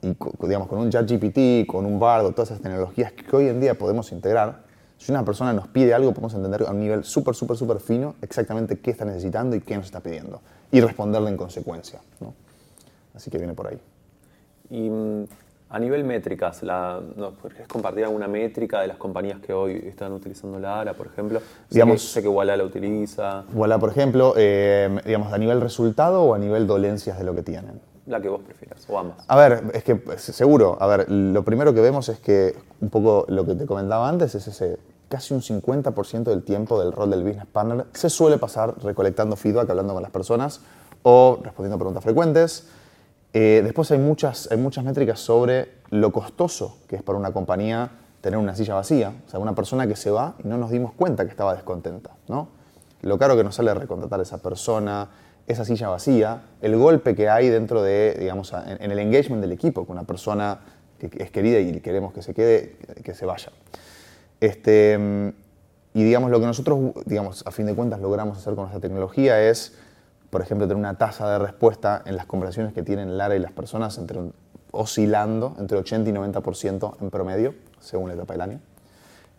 Y 0.00 0.16
digamos, 0.48 0.66
con 0.66 0.80
un 0.80 0.90
ChatGPT, 0.90 1.64
con 1.64 1.86
un 1.86 2.00
Bardo, 2.00 2.32
todas 2.32 2.50
esas 2.50 2.60
tecnologías 2.60 3.12
que 3.12 3.36
hoy 3.36 3.46
en 3.46 3.60
día 3.60 3.78
podemos 3.78 4.10
integrar, 4.10 4.64
si 4.98 5.12
una 5.12 5.24
persona 5.24 5.52
nos 5.52 5.68
pide 5.68 5.94
algo, 5.94 6.10
podemos 6.10 6.34
entender 6.34 6.64
a 6.66 6.72
un 6.72 6.80
nivel 6.80 7.04
súper, 7.04 7.36
súper, 7.36 7.56
súper 7.56 7.78
fino 7.78 8.16
exactamente 8.20 8.80
qué 8.80 8.90
está 8.90 9.04
necesitando 9.04 9.54
y 9.54 9.60
qué 9.60 9.76
nos 9.76 9.86
está 9.86 10.00
pidiendo. 10.00 10.40
Y 10.72 10.80
responderle 10.80 11.30
en 11.30 11.36
consecuencia. 11.36 12.00
¿no? 12.18 12.34
Así 13.14 13.30
que 13.30 13.38
viene 13.38 13.54
por 13.54 13.68
ahí. 13.68 13.80
Mm, 14.70 15.24
a 15.72 15.78
nivel 15.78 16.04
métricas, 16.04 16.62
la, 16.62 17.00
¿nos 17.16 17.32
querés 17.42 17.66
compartir 17.66 18.04
alguna 18.04 18.28
métrica 18.28 18.82
de 18.82 18.88
las 18.88 18.98
compañías 18.98 19.40
que 19.40 19.54
hoy 19.54 19.82
están 19.86 20.12
utilizando 20.12 20.58
Lara, 20.58 20.92
por 20.92 21.06
ejemplo? 21.06 21.40
Sé 21.40 21.46
Digamos- 21.70 22.02
que, 22.02 22.08
sé 22.08 22.22
que 22.22 22.28
Walla 22.28 22.54
la 22.58 22.64
utiliza, 22.64 23.44
Voilà, 23.54 23.78
por 23.78 23.88
ejemplo, 23.88 24.34
eh, 24.36 25.00
digamos, 25.06 25.32
a 25.32 25.38
nivel 25.38 25.62
resultado 25.62 26.22
o 26.24 26.34
a 26.34 26.38
nivel 26.38 26.66
dolencias 26.66 27.18
de 27.18 27.24
lo 27.24 27.34
que 27.34 27.42
tienen. 27.42 27.80
la 28.04 28.20
que 28.20 28.28
vos 28.28 28.40
prefieras, 28.42 28.84
o 28.90 28.98
ambas. 28.98 29.24
A 29.28 29.36
ver, 29.36 29.62
es 29.72 29.84
que 29.84 29.96
seguro, 30.18 30.76
a 30.80 30.86
ver, 30.88 31.08
lo 31.10 31.42
primero 31.44 31.72
que 31.72 31.80
vemos 31.80 32.08
es 32.10 32.18
que 32.18 32.54
un 32.80 32.90
poco 32.90 33.24
lo 33.28 33.46
que 33.46 33.54
te 33.54 33.64
comentaba 33.64 34.08
antes 34.08 34.34
es 34.34 34.48
ese 34.48 34.76
casi 35.08 35.32
un 35.34 35.40
50% 35.40 36.24
del 36.24 36.42
tiempo 36.42 36.80
del 36.80 36.90
rol 36.92 37.10
del 37.10 37.22
business 37.22 37.46
partner 37.46 37.86
se 37.92 38.10
suele 38.10 38.38
pasar 38.38 38.74
recolectando 38.82 39.36
feedback, 39.36 39.70
hablando 39.70 39.94
con 39.94 40.02
las 40.02 40.10
personas 40.10 40.60
o 41.04 41.38
respondiendo 41.44 41.78
preguntas 41.78 42.02
frecuentes. 42.02 42.66
Eh, 43.32 43.62
después 43.64 43.90
hay 43.90 43.98
muchas, 43.98 44.48
métricas 44.84 45.20
sobre 45.20 45.68
lo 45.90 46.12
costoso 46.12 46.78
que 46.86 46.96
es 46.96 47.02
para 47.02 47.18
una 47.18 47.32
compañía 47.32 47.90
tener 48.20 48.38
una 48.38 48.54
silla 48.54 48.74
vacía, 48.74 49.12
o 49.26 49.30
sea, 49.30 49.40
una 49.40 49.54
persona 49.54 49.86
que 49.86 49.96
se 49.96 50.10
va 50.10 50.36
y 50.44 50.48
no 50.48 50.58
nos 50.58 50.70
dimos 50.70 50.92
cuenta 50.92 51.24
que 51.24 51.30
estaba 51.30 51.54
descontenta, 51.54 52.10
¿no? 52.28 52.48
lo 53.02 53.18
caro 53.18 53.36
que 53.36 53.44
nos 53.44 53.56
sale 53.56 53.74
recontratar 53.74 54.20
a 54.20 54.22
esa 54.22 54.38
persona, 54.38 55.08
esa 55.46 55.64
silla 55.64 55.88
vacía, 55.88 56.42
el 56.60 56.76
golpe 56.76 57.14
que 57.14 57.28
hay 57.28 57.48
dentro 57.48 57.82
de, 57.82 58.16
digamos, 58.18 58.52
en, 58.52 58.90
el 58.90 58.98
engagement 58.98 59.42
del 59.42 59.52
equipo, 59.52 59.84
con 59.84 59.96
una 59.96 60.06
persona 60.06 60.60
que 60.98 61.10
es 61.18 61.30
querida 61.32 61.58
y 61.58 61.80
queremos 61.80 62.12
que 62.12 62.22
se 62.22 62.32
quede, 62.32 62.76
que 63.02 63.14
se 63.14 63.26
vaya. 63.26 63.50
Este, 64.40 65.32
y 65.94 66.04
digamos, 66.04 66.30
lo 66.30 66.38
que 66.38 66.46
nosotros, 66.46 66.94
digamos, 67.04 67.44
a 67.44 67.50
fin 67.50 67.66
de 67.66 67.74
cuentas 67.74 68.00
logramos 68.00 68.38
hacer 68.38 68.54
con 68.54 68.64
nuestra 68.64 68.80
tecnología 68.80 69.42
es, 69.42 69.74
por 70.32 70.40
ejemplo, 70.40 70.66
tener 70.66 70.78
una 70.78 70.96
tasa 70.96 71.30
de 71.30 71.38
respuesta 71.38 72.00
en 72.06 72.16
las 72.16 72.24
conversaciones 72.24 72.72
que 72.72 72.82
tienen 72.82 73.18
Lara 73.18 73.36
y 73.36 73.38
las 73.38 73.52
personas 73.52 73.98
entre, 73.98 74.18
oscilando 74.70 75.54
entre 75.58 75.76
80 75.76 76.08
y 76.08 76.12
90% 76.14 76.96
en 77.02 77.10
promedio, 77.10 77.54
según 77.80 78.08
la 78.08 78.14
etapa 78.14 78.32
del 78.32 78.40
año. 78.40 78.60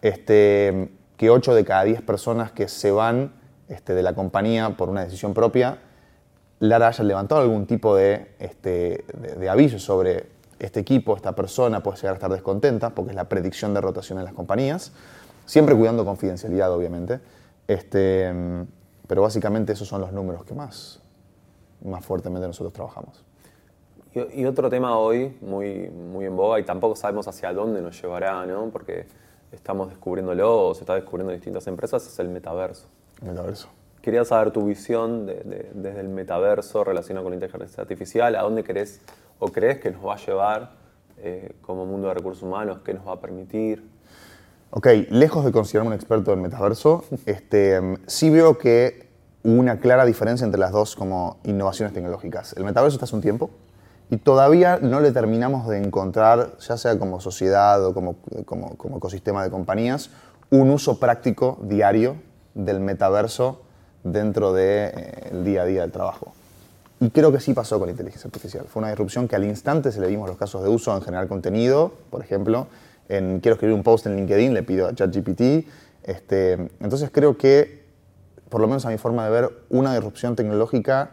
Este, 0.03 0.91
que 1.17 1.31
8 1.31 1.55
de 1.55 1.65
cada 1.65 1.83
10 1.85 2.03
personas 2.03 2.51
que 2.51 2.67
se 2.67 2.91
van 2.91 3.33
este, 3.69 3.95
de 3.95 4.03
la 4.03 4.13
compañía 4.13 4.77
por 4.77 4.88
una 4.88 5.03
decisión 5.03 5.33
propia, 5.33 5.79
Lara 6.59 6.89
haya 6.89 7.03
levantado 7.03 7.41
algún 7.41 7.65
tipo 7.65 7.95
de, 7.95 8.35
este, 8.38 9.03
de, 9.17 9.33
de 9.33 9.50
aviso 9.50 9.79
sobre 9.79 10.27
este 10.59 10.81
equipo, 10.81 11.15
esta 11.15 11.33
persona 11.33 11.81
puede 11.81 11.97
llegar 11.97 12.12
a 12.12 12.17
estar 12.17 12.31
descontenta, 12.31 12.91
porque 12.91 13.09
es 13.09 13.15
la 13.15 13.27
predicción 13.27 13.73
de 13.73 13.81
rotación 13.81 14.19
en 14.19 14.25
las 14.25 14.35
compañías, 14.35 14.91
siempre 15.47 15.75
cuidando 15.75 16.05
confidencialidad, 16.05 16.71
obviamente. 16.71 17.19
Este, 17.67 18.31
pero 19.07 19.22
básicamente 19.22 19.74
esos 19.74 19.88
son 19.88 20.01
los 20.01 20.12
números 20.12 20.43
que 20.43 20.53
más, 20.53 21.01
más 21.83 22.05
fuertemente 22.05 22.48
nosotros 22.48 22.74
trabajamos. 22.74 23.24
Y, 24.13 24.41
y, 24.41 24.45
otro 24.45 24.69
tema 24.69 24.98
hoy 24.98 25.36
muy, 25.41 25.89
muy 25.89 26.25
en 26.25 26.36
boga 26.36 26.60
y 26.60 26.63
tampoco 26.63 26.95
sabemos 26.95 27.27
hacia 27.27 27.51
dónde 27.51 27.81
nos 27.81 28.00
llevará, 28.00 28.45
¿no? 28.45 28.69
porque 28.69 29.07
estamos 29.51 29.89
descubriéndolo 29.89 30.67
o 30.67 30.74
se 30.74 30.81
está 30.81 30.95
descubriendo 30.95 31.31
en 31.31 31.38
distintas 31.38 31.65
empresas, 31.67 32.05
es 32.05 32.19
el 32.19 32.29
metaverso. 32.29 32.88
Metaverso. 33.22 33.69
Quería 34.01 34.24
saber 34.25 34.51
tu 34.51 34.65
visión 34.65 35.25
de, 35.25 35.36
de, 35.36 35.72
desde 35.74 36.01
el 36.01 36.10
metaverso 36.10 36.83
relacionado 36.83 37.24
con 37.24 37.31
la 37.31 37.43
inteligencia 37.43 37.81
artificial, 37.81 38.36
a 38.36 38.41
dónde 38.41 38.63
querés 38.63 39.01
o 39.39 39.48
crees 39.48 39.79
que 39.79 39.91
nos 39.91 40.05
va 40.05 40.13
a 40.13 40.17
llevar 40.17 40.83
eh, 41.17 41.55
como 41.62 41.86
mundo 41.86 42.07
de 42.07 42.15
recursos 42.15 42.43
humanos, 42.43 42.79
qué 42.83 42.93
nos 42.93 43.07
va 43.07 43.13
a 43.13 43.19
permitir. 43.19 43.83
Ok, 44.75 44.88
lejos 45.12 45.46
de 45.46 45.51
considerarme 45.51 45.89
un 45.89 45.94
experto 45.94 46.34
en 46.34 46.42
metaverso, 46.42 47.06
este, 47.27 47.80
sí 48.08 48.32
veo 48.32 48.58
que 48.58 49.08
una 49.44 49.80
clara 49.80 50.03
diferencia 50.03 50.46
entre 50.46 50.60
las 50.60 50.72
dos 50.72 50.96
como 50.96 51.38
innovaciones 51.44 51.94
tecnológicas. 51.94 52.53
El 52.58 52.63
metaverso 52.63 52.96
está 52.96 53.06
hace 53.06 53.15
un 53.15 53.22
tiempo 53.22 53.51
y 54.10 54.18
todavía 54.18 54.80
no 54.82 55.00
le 55.00 55.12
terminamos 55.12 55.68
de 55.68 55.77
encontrar, 55.77 56.58
ya 56.58 56.75
sea 56.77 56.98
como 56.98 57.22
sociedad 57.22 57.86
o 57.86 57.94
como, 57.94 58.15
como, 58.48 58.98
ecosistema 58.98 59.44
de 59.44 59.51
compañías, 59.51 60.10
un 60.50 60.72
uso 60.72 61.00
práctico 61.00 61.60
diario 61.62 62.15
del 62.56 62.80
metaverso 62.80 63.62
dentro 64.03 64.53
del 64.53 64.92
de, 64.92 65.03
eh, 65.03 65.44
día 65.44 65.62
a 65.62 65.65
día 65.65 65.82
del 65.82 65.92
trabajo. 65.92 66.34
Y 67.00 67.12
creo 67.12 67.32
que 67.32 67.39
sí 67.39 67.53
pasó 67.53 67.77
con 67.77 67.89
la 67.89 67.92
inteligencia 67.92 68.27
artificial. 68.27 68.65
Fue 68.68 68.80
una 68.80 68.89
disrupción 68.89 69.27
que 69.27 69.36
al 69.36 69.44
instante 69.44 69.92
se 69.92 70.01
le 70.01 70.08
dimos 70.08 70.27
los 70.27 70.38
casos 70.38 70.63
de 70.63 70.70
uso 70.70 70.96
en 70.96 71.03
generar 71.03 71.27
contenido, 71.27 71.94
por 72.10 72.24
ejemplo, 72.24 72.65
en 73.10 73.39
quiero 73.39 73.55
escribir 73.55 73.75
un 73.75 73.83
post 73.83 74.05
en 74.05 74.15
LinkedIn, 74.15 74.53
le 74.53 74.63
pido 74.63 74.88
a 74.88 74.93
ChatGPT. 74.93 75.67
Este, 76.03 76.53
entonces 76.53 77.10
creo 77.12 77.38
que, 77.38 77.86
por 78.50 78.62
lo 78.62 78.67
menos 78.67 78.86
a 78.86 78.89
mi 78.89 78.98
forma 78.98 79.25
de 79.25 79.31
ver, 79.31 79.51
una 79.69 79.93
disrupción 79.93 80.36
tecnológica 80.36 81.12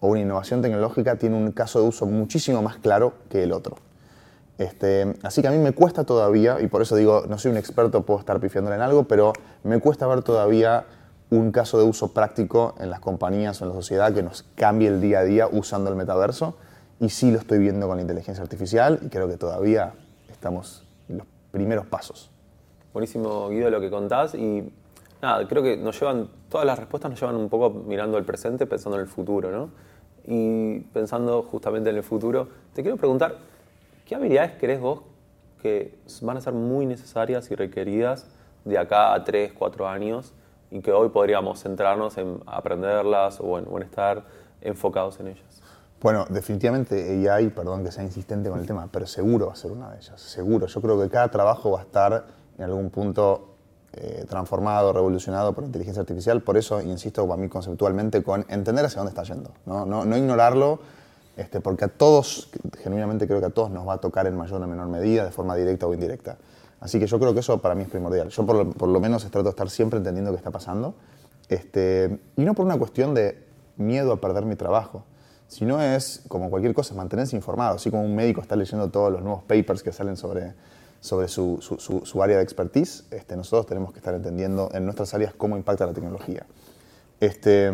o 0.00 0.08
una 0.08 0.20
innovación 0.20 0.62
tecnológica 0.62 1.16
tiene 1.16 1.36
un 1.36 1.52
caso 1.52 1.80
de 1.80 1.88
uso 1.88 2.06
muchísimo 2.06 2.62
más 2.62 2.76
claro 2.76 3.14
que 3.28 3.42
el 3.42 3.52
otro. 3.52 3.76
Este, 4.58 5.14
así 5.22 5.42
que 5.42 5.48
a 5.48 5.50
mí 5.50 5.58
me 5.58 5.72
cuesta 5.72 6.04
todavía, 6.04 6.60
y 6.60 6.68
por 6.68 6.82
eso 6.82 6.94
digo, 6.94 7.24
no 7.28 7.38
soy 7.38 7.50
un 7.50 7.56
experto, 7.56 8.02
puedo 8.02 8.20
estar 8.20 8.38
pifiándole 8.38 8.76
en 8.76 8.82
algo, 8.82 9.04
pero 9.04 9.32
me 9.64 9.80
cuesta 9.80 10.06
ver 10.06 10.22
todavía 10.22 10.84
un 11.30 11.50
caso 11.50 11.78
de 11.78 11.84
uso 11.84 12.12
práctico 12.12 12.74
en 12.78 12.90
las 12.90 13.00
compañías 13.00 13.60
o 13.60 13.64
en 13.64 13.70
la 13.70 13.74
sociedad 13.74 14.12
que 14.12 14.22
nos 14.22 14.44
cambie 14.54 14.88
el 14.88 15.00
día 15.00 15.20
a 15.20 15.24
día 15.24 15.48
usando 15.50 15.90
el 15.90 15.96
metaverso. 15.96 16.56
Y 17.00 17.08
sí 17.08 17.32
lo 17.32 17.38
estoy 17.38 17.58
viendo 17.58 17.88
con 17.88 17.96
la 17.96 18.02
inteligencia 18.02 18.42
artificial 18.42 19.00
y 19.02 19.08
creo 19.08 19.28
que 19.28 19.36
todavía 19.36 19.94
estamos 20.30 20.83
primeros 21.54 21.86
pasos. 21.86 22.30
Buenísimo, 22.92 23.48
Guido, 23.48 23.70
lo 23.70 23.80
que 23.80 23.88
contás. 23.88 24.34
Y 24.34 24.70
nada, 25.22 25.46
creo 25.48 25.62
que 25.62 25.76
nos 25.76 25.98
llevan, 25.98 26.28
todas 26.50 26.66
las 26.66 26.78
respuestas 26.78 27.10
nos 27.10 27.20
llevan 27.20 27.36
un 27.36 27.48
poco 27.48 27.70
mirando 27.70 28.18
el 28.18 28.24
presente, 28.24 28.66
pensando 28.66 28.98
en 28.98 29.02
el 29.02 29.08
futuro, 29.08 29.50
¿no? 29.50 29.70
Y 30.26 30.80
pensando 30.92 31.42
justamente 31.42 31.90
en 31.90 31.96
el 31.96 32.02
futuro, 32.02 32.48
te 32.74 32.82
quiero 32.82 32.96
preguntar, 32.96 33.36
¿qué 34.04 34.16
habilidades 34.16 34.52
crees 34.58 34.80
vos 34.80 35.02
que 35.62 35.96
van 36.22 36.36
a 36.36 36.40
ser 36.40 36.52
muy 36.52 36.86
necesarias 36.86 37.50
y 37.50 37.54
requeridas 37.54 38.28
de 38.64 38.76
acá 38.76 39.14
a 39.14 39.24
3, 39.24 39.52
4 39.52 39.88
años? 39.88 40.34
y 40.74 40.80
que 40.80 40.90
hoy 40.90 41.08
podríamos 41.08 41.62
centrarnos 41.62 42.18
en 42.18 42.40
aprenderlas 42.46 43.38
o 43.40 43.58
en, 43.58 43.66
o 43.70 43.76
en 43.76 43.84
estar 43.84 44.24
enfocados 44.60 45.20
en 45.20 45.28
ellas? 45.28 45.53
Bueno, 46.00 46.26
definitivamente 46.28 47.28
AI, 47.30 47.48
perdón 47.48 47.82
que 47.82 47.90
sea 47.90 48.04
insistente 48.04 48.50
con 48.50 48.60
el 48.60 48.66
tema, 48.66 48.88
pero 48.90 49.06
seguro 49.06 49.46
va 49.46 49.52
a 49.54 49.56
ser 49.56 49.72
una 49.72 49.90
de 49.90 49.98
ellas, 49.98 50.20
seguro. 50.20 50.66
Yo 50.66 50.80
creo 50.82 51.00
que 51.00 51.08
cada 51.08 51.30
trabajo 51.30 51.70
va 51.70 51.80
a 51.80 51.82
estar 51.82 52.26
en 52.58 52.64
algún 52.64 52.90
punto 52.90 53.54
eh, 53.94 54.26
transformado, 54.28 54.92
revolucionado 54.92 55.52
por 55.54 55.64
inteligencia 55.64 56.00
artificial, 56.00 56.42
por 56.42 56.56
eso 56.56 56.80
insisto 56.82 57.26
para 57.26 57.40
mí 57.40 57.48
conceptualmente 57.48 58.22
con 58.22 58.44
entender 58.48 58.84
hacia 58.84 58.98
dónde 58.98 59.10
está 59.10 59.22
yendo, 59.22 59.52
no, 59.66 59.86
no, 59.86 60.04
no 60.04 60.16
ignorarlo, 60.16 60.80
este, 61.36 61.60
porque 61.60 61.86
a 61.86 61.88
todos, 61.88 62.50
genuinamente 62.82 63.26
creo 63.26 63.40
que 63.40 63.46
a 63.46 63.50
todos 63.50 63.70
nos 63.70 63.86
va 63.88 63.94
a 63.94 63.98
tocar 63.98 64.26
en 64.26 64.36
mayor 64.36 64.62
o 64.62 64.66
menor 64.66 64.88
medida, 64.88 65.24
de 65.24 65.30
forma 65.30 65.56
directa 65.56 65.86
o 65.86 65.94
indirecta. 65.94 66.36
Así 66.80 66.98
que 66.98 67.06
yo 67.06 67.18
creo 67.18 67.32
que 67.34 67.40
eso 67.40 67.58
para 67.58 67.74
mí 67.74 67.84
es 67.84 67.88
primordial. 67.88 68.28
Yo 68.28 68.44
por 68.44 68.56
lo, 68.56 68.70
por 68.70 68.88
lo 68.88 69.00
menos 69.00 69.22
trato 69.22 69.44
de 69.44 69.50
estar 69.50 69.70
siempre 69.70 69.98
entendiendo 69.98 70.32
qué 70.32 70.36
está 70.36 70.50
pasando. 70.50 70.94
Este, 71.48 72.18
y 72.36 72.44
no 72.44 72.54
por 72.54 72.66
una 72.66 72.78
cuestión 72.78 73.14
de 73.14 73.42
miedo 73.76 74.12
a 74.12 74.20
perder 74.20 74.44
mi 74.44 74.56
trabajo, 74.56 75.04
sino 75.54 75.80
es, 75.80 76.22
como 76.26 76.50
cualquier 76.50 76.74
cosa, 76.74 76.96
mantenerse 76.96 77.36
informado. 77.36 77.76
Así 77.76 77.88
como 77.88 78.02
un 78.02 78.16
médico 78.16 78.40
está 78.40 78.56
leyendo 78.56 78.90
todos 78.90 79.12
los 79.12 79.22
nuevos 79.22 79.44
papers 79.44 79.84
que 79.84 79.92
salen 79.92 80.16
sobre, 80.16 80.52
sobre 80.98 81.28
su, 81.28 81.58
su, 81.60 81.78
su, 82.04 82.22
área 82.24 82.38
de 82.38 82.42
expertise, 82.42 83.04
este, 83.12 83.36
nosotros 83.36 83.66
tenemos 83.66 83.92
que 83.92 84.00
estar 84.00 84.14
entendiendo 84.14 84.68
en 84.74 84.84
nuestras 84.84 85.14
áreas 85.14 85.32
cómo 85.32 85.56
impacta 85.56 85.86
la 85.86 85.92
tecnología. 85.92 86.44
Este, 87.20 87.70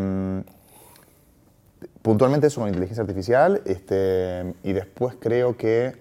puntualmente 2.03 2.49
eso 2.49 2.61
con 2.61 2.69
inteligencia 2.69 3.01
artificial 3.01 3.63
este, 3.65 4.55
y 4.63 4.75
después 4.75 5.17
creo 5.19 5.57
que 5.57 5.95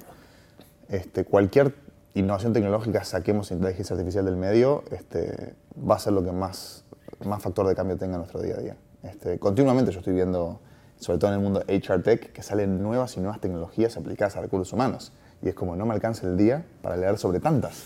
este, 0.89 1.24
cualquier 1.24 1.74
innovación 2.13 2.51
tecnológica, 2.51 3.05
saquemos 3.05 3.51
inteligencia 3.51 3.95
artificial 3.95 4.25
del 4.25 4.36
medio, 4.36 4.83
este, 4.91 5.55
va 5.89 5.95
a 5.95 6.00
ser 6.00 6.12
lo 6.12 6.25
que 6.25 6.33
más, 6.33 6.83
más 7.24 7.41
factor 7.41 7.65
de 7.69 7.74
cambio 7.74 7.95
tenga 7.95 8.15
en 8.15 8.19
nuestro 8.19 8.41
día 8.41 8.55
a 8.55 8.59
día. 8.59 8.75
Este, 9.03 9.39
continuamente 9.39 9.93
yo 9.93 10.00
estoy 10.00 10.13
viendo, 10.13 10.59
sobre 11.00 11.18
todo 11.18 11.32
en 11.32 11.38
el 11.38 11.44
mundo 11.44 11.63
HR 11.68 12.03
Tech, 12.03 12.32
que 12.32 12.44
salen 12.44 12.82
nuevas 12.84 13.18
y 13.18 13.22
nuevas 13.22 13.39
tecnologías 13.39 13.98
aplicadas 13.98 14.36
a 14.38 14.41
recursos 14.41 14.72
humanos. 14.74 15.12
Y 15.41 15.50
es 15.50 15.56
como, 15.56 15.75
no 15.75 15.86
me 15.86 15.94
alcanza 15.94 16.27
el 16.27 16.38
día 16.38 16.65
para 16.82 16.98
leer 16.98 17.18
sobre 17.18 17.39
tantas. 17.39 17.86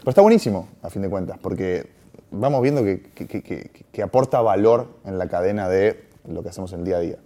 Pero 0.00 0.10
está 0.10 0.22
buenísimo, 0.22 0.68
a 0.82 0.90
fin 0.90 1.02
de 1.02 1.10
cuentas, 1.10 1.38
porque 1.40 1.90
vamos 2.30 2.62
viendo 2.62 2.82
que, 2.82 3.02
que, 3.02 3.26
que, 3.28 3.70
que 3.92 4.02
aporta 4.02 4.40
valor 4.40 4.88
en 5.04 5.18
la 5.18 5.28
cadena 5.28 5.68
de 5.68 6.04
lo 6.26 6.42
que 6.42 6.48
hacemos 6.48 6.72
en 6.72 6.80
el 6.80 6.84
día 6.84 6.96
a 6.96 7.00
día. 7.00 7.16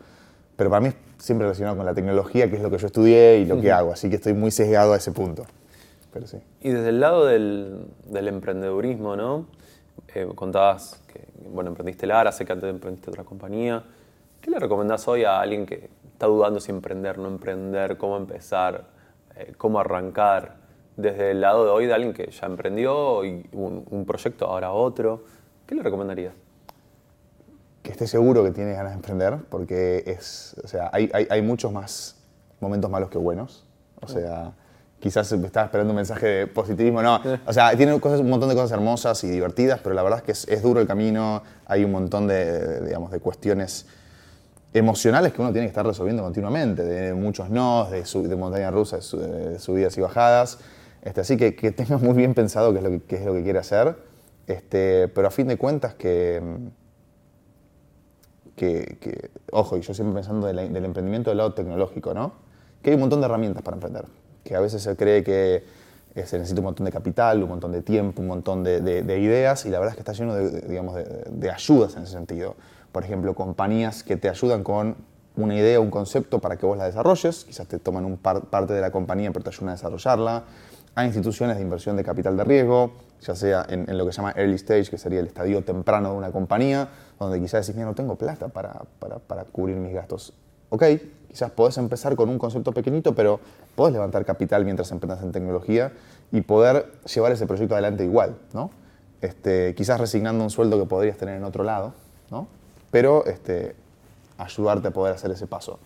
Pero 0.57 0.71
para 0.71 0.81
mí 0.81 0.89
es 0.89 0.97
siempre 1.19 1.47
relacionado 1.47 1.77
con 1.77 1.87
la 1.87 1.95
tecnología, 1.95 2.51
que 2.51 2.57
es 2.57 2.63
lo 2.63 2.71
que 2.71 2.79
yo 2.79 2.87
estudié 2.87 3.39
y 3.39 3.47
lo 3.47 3.61
que 3.61 3.71
hago, 3.71 3.93
así 3.93 4.11
que 4.11 4.17
estoy 4.17 4.35
muy 4.35 4.51
sesgado 4.51 4.93
a 4.93 4.97
ese 4.97 5.13
punto. 5.13 5.47
Pero 6.13 6.27
sí. 6.27 6.39
Y 6.61 6.71
desde 6.71 6.89
el 6.89 7.01
lado 7.01 7.27
del, 7.27 7.87
del 8.07 8.29
emprendedurismo, 8.29 9.15
¿no? 9.15 9.47
Eh, 10.15 10.27
contabas 10.35 11.01
que, 11.07 11.21
bueno, 11.49 11.71
emprendiste 11.71 12.07
Lara, 12.07 12.33
sé 12.33 12.45
que 12.45 12.53
antes 12.53 12.69
emprendiste 12.71 13.11
otra 13.11 13.25
compañía. 13.25 13.85
¿Qué 14.49 14.53
le 14.53 14.61
recomendás 14.61 15.07
hoy 15.09 15.25
a 15.25 15.43
alguien 15.43 15.67
que 15.67 15.91
está 16.11 16.25
dudando 16.25 16.59
si 16.59 16.71
emprender, 16.71 17.19
no 17.19 17.29
emprender, 17.29 17.99
cómo 17.99 18.17
empezar, 18.17 18.87
eh, 19.37 19.53
cómo 19.59 19.79
arrancar? 19.79 20.57
Desde 20.97 21.33
el 21.33 21.43
lado 21.43 21.67
de 21.67 21.71
hoy 21.71 21.85
de 21.85 21.93
alguien 21.93 22.15
que 22.15 22.31
ya 22.31 22.47
emprendió 22.47 23.27
y 23.27 23.47
un, 23.53 23.85
un 23.91 24.07
proyecto, 24.07 24.47
ahora 24.47 24.73
otro, 24.73 25.23
¿qué 25.67 25.75
le 25.75 25.83
recomendarías? 25.83 26.33
Que 27.83 27.91
esté 27.91 28.07
seguro 28.07 28.43
que 28.43 28.53
tiene 28.53 28.73
ganas 28.73 28.93
de 28.93 28.97
emprender, 28.97 29.37
porque 29.51 30.03
es, 30.07 30.57
o 30.65 30.67
sea, 30.67 30.89
hay, 30.95 31.11
hay, 31.13 31.27
hay 31.29 31.43
muchos 31.43 31.71
más 31.71 32.17
momentos 32.59 32.91
malos 32.91 33.11
que 33.11 33.19
buenos. 33.19 33.67
O 34.01 34.09
sea, 34.09 34.55
quizás 34.99 35.31
estaba 35.31 35.67
esperando 35.67 35.91
un 35.91 35.97
mensaje 35.97 36.27
de 36.27 36.47
positivismo, 36.47 37.03
no. 37.03 37.21
O 37.45 37.53
sea, 37.53 37.77
tiene 37.77 38.01
cosas, 38.01 38.21
un 38.21 38.31
montón 38.31 38.49
de 38.49 38.55
cosas 38.55 38.73
hermosas 38.73 39.23
y 39.25 39.29
divertidas, 39.29 39.81
pero 39.83 39.95
la 39.95 40.03
verdad 40.03 40.21
es 40.21 40.25
que 40.25 40.33
es, 40.33 40.49
es 40.49 40.63
duro 40.63 40.81
el 40.81 40.87
camino, 40.87 41.43
hay 41.67 41.85
un 41.85 41.93
montón 41.93 42.27
de, 42.27 42.81
digamos, 42.87 43.11
de 43.11 43.21
cuestiones 43.21 43.87
emocionales 44.73 45.33
que 45.33 45.41
uno 45.41 45.53
tiene 45.53 45.67
que 45.67 45.71
estar 45.71 45.87
resolviendo 45.87 46.23
continuamente, 46.23 46.83
de 46.85 47.15
muchos 47.15 47.49
no, 47.51 47.89
de, 47.91 48.03
de 48.03 48.37
montaña 48.37 48.71
rusa, 48.71 48.97
de, 48.97 49.03
su, 49.03 49.19
de, 49.19 49.59
subidas 49.59 49.97
y 49.97 50.01
bajadas. 50.01 50.59
Este, 51.03 51.21
así 51.21 51.37
que, 51.37 51.55
que 51.57 51.71
tenga 51.73 51.97
muy 51.99 52.15
bien 52.15 52.35
pensado 52.35 52.73
qué 52.73 52.79
es 52.79 52.85
lo 52.85 53.07
que, 53.07 53.17
es 53.17 53.25
lo 53.25 53.33
que 53.35 53.43
quiere 53.43 53.59
hacer, 53.61 53.97
este, 54.47 55.09
pero 55.09 55.29
a 55.29 55.31
fin 55.31 55.47
de 55.49 55.57
cuentas 55.57 55.95
que, 55.95 56.43
que, 58.57 59.31
ojo, 59.53 59.77
y 59.77 59.81
yo 59.83 59.95
siempre 59.95 60.15
pensando 60.15 60.47
del 60.49 60.59
emprendimiento 60.85 61.31
del 61.31 61.39
lado 61.39 61.55
tecnológico, 61.55 62.13
¿no? 62.15 62.33
Que 62.83 62.91
hay 62.91 62.95
un 62.95 63.01
montón 63.01 63.21
de 63.21 63.27
herramientas 63.27 63.63
para 63.63 63.77
emprender 63.77 64.05
que 64.45 64.57
a 64.57 64.61
veces 64.61 64.83
se 64.83 64.97
cree 64.97 65.23
que 65.23 65.63
eh, 66.15 66.27
se 66.27 66.39
necesita 66.39 66.61
un 66.61 66.65
montón 66.67 66.87
de 66.87 66.93
capital, 66.93 67.43
un 67.43 67.51
montón 67.51 67.71
de 67.73 67.83
tiempo, 67.83 68.21
un 68.23 68.29
montón 68.29 68.65
de, 68.65 68.81
de- 68.81 69.03
de 69.03 69.19
ideas 69.21 69.67
y 69.67 69.71
la 69.71 69.79
verdad 69.79 69.91
es 69.93 69.97
que 69.97 70.01
está 70.01 70.13
lleno 70.13 70.35
de, 70.35 70.61
digamos, 70.63 70.97
de 71.29 71.51
ayudas 71.51 71.95
en 71.97 72.03
ese 72.05 72.13
sentido. 72.13 72.57
Por 72.99 73.05
ejemplo, 73.05 73.33
compañías 73.37 74.03
que 74.03 74.17
te 74.17 74.29
ayudan 74.29 74.65
con 74.65 74.97
una 75.37 75.55
idea, 75.55 75.79
un 75.79 75.89
concepto 75.89 76.41
para 76.41 76.57
que 76.57 76.67
vos 76.67 76.77
la 76.77 76.87
desarrolles, 76.87 77.45
quizás 77.45 77.69
te 77.69 77.79
toman 77.79 78.05
un 78.05 78.17
par- 78.17 78.47
parte 78.47 78.73
de 78.73 78.81
la 78.81 78.91
compañía 78.91 79.31
pero 79.31 79.45
te 79.45 79.51
ayudan 79.51 79.69
a 79.69 79.73
desarrollarla. 79.75 80.43
Hay 80.97 81.07
instituciones 81.07 81.59
de 81.59 81.63
inversión 81.63 81.95
de 81.97 82.03
capital 82.03 82.37
de 82.37 82.43
riesgo, 82.43 82.91
ya 83.21 83.37
sea 83.37 83.65
en, 83.69 83.89
en 83.89 83.97
lo 83.97 84.05
que 84.05 84.11
se 84.11 84.17
llama 84.17 84.33
early 84.37 84.57
stage, 84.57 84.91
que 84.91 84.99
sería 84.99 85.21
el 85.21 85.29
estadio 85.29 85.63
temprano 85.63 86.11
de 86.11 86.17
una 86.19 86.33
compañía, 86.33 86.89
donde 87.21 87.41
quizás 87.41 87.65
decís, 87.65 87.77
mira, 87.77 87.87
no 87.87 87.95
tengo 87.95 88.17
plata 88.17 88.49
para, 88.49 88.83
para, 88.99 89.21
para 89.21 89.45
cubrir 89.45 89.77
mis 89.77 89.95
gastos. 89.95 90.33
Ok, 90.71 90.83
quizás 91.29 91.53
podés 91.53 91.79
empezar 91.79 92.17
con 92.17 92.29
un 92.29 92.37
concepto 92.41 92.73
pequeñito, 92.73 93.15
pero 93.15 93.39
podés 93.77 93.93
levantar 93.93 94.25
capital 94.25 94.65
mientras 94.65 94.91
emprendas 94.91 95.23
en 95.23 95.31
tecnología 95.31 95.93
y 96.33 96.41
poder 96.41 96.91
llevar 97.15 97.31
ese 97.31 97.47
proyecto 97.47 97.77
adelante 97.77 98.03
igual, 98.03 98.35
¿no? 98.53 98.73
Este, 99.21 99.77
quizás 99.77 100.01
resignando 100.01 100.43
un 100.43 100.51
sueldo 100.51 100.81
que 100.81 100.87
podrías 100.87 101.17
tener 101.17 101.37
en 101.37 101.45
otro 101.45 101.63
lado, 101.63 101.95
¿no? 102.33 102.58
Pero 102.91 103.25
este, 103.27 103.75
ayudarte 104.39 104.89
a 104.89 104.91
poder 104.91 105.15
hacer 105.15 105.31
ese 105.31 105.47
paso. 105.47 105.79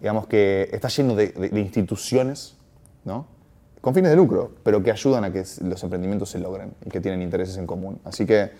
Digamos 0.00 0.26
que 0.26 0.68
está 0.72 0.88
lleno 0.88 1.14
de, 1.14 1.28
de- 1.28 1.48
de 1.50 1.60
instituciones, 1.60 2.56
¿no? 3.04 3.26
Con 3.80 3.94
fines 3.94 4.10
de 4.10 4.16
lucro, 4.16 4.52
pero 4.62 4.82
que 4.82 4.90
ayudan 4.90 5.24
a 5.24 5.32
que 5.32 5.44
los 5.62 5.82
emprendimientos 5.82 6.30
se 6.30 6.38
logren 6.38 6.74
y 6.84 6.90
que 6.90 7.00
tienen 7.00 7.22
intereses 7.22 7.56
en 7.56 7.66
común. 7.66 7.98
Así 8.04 8.26
que 8.26 8.50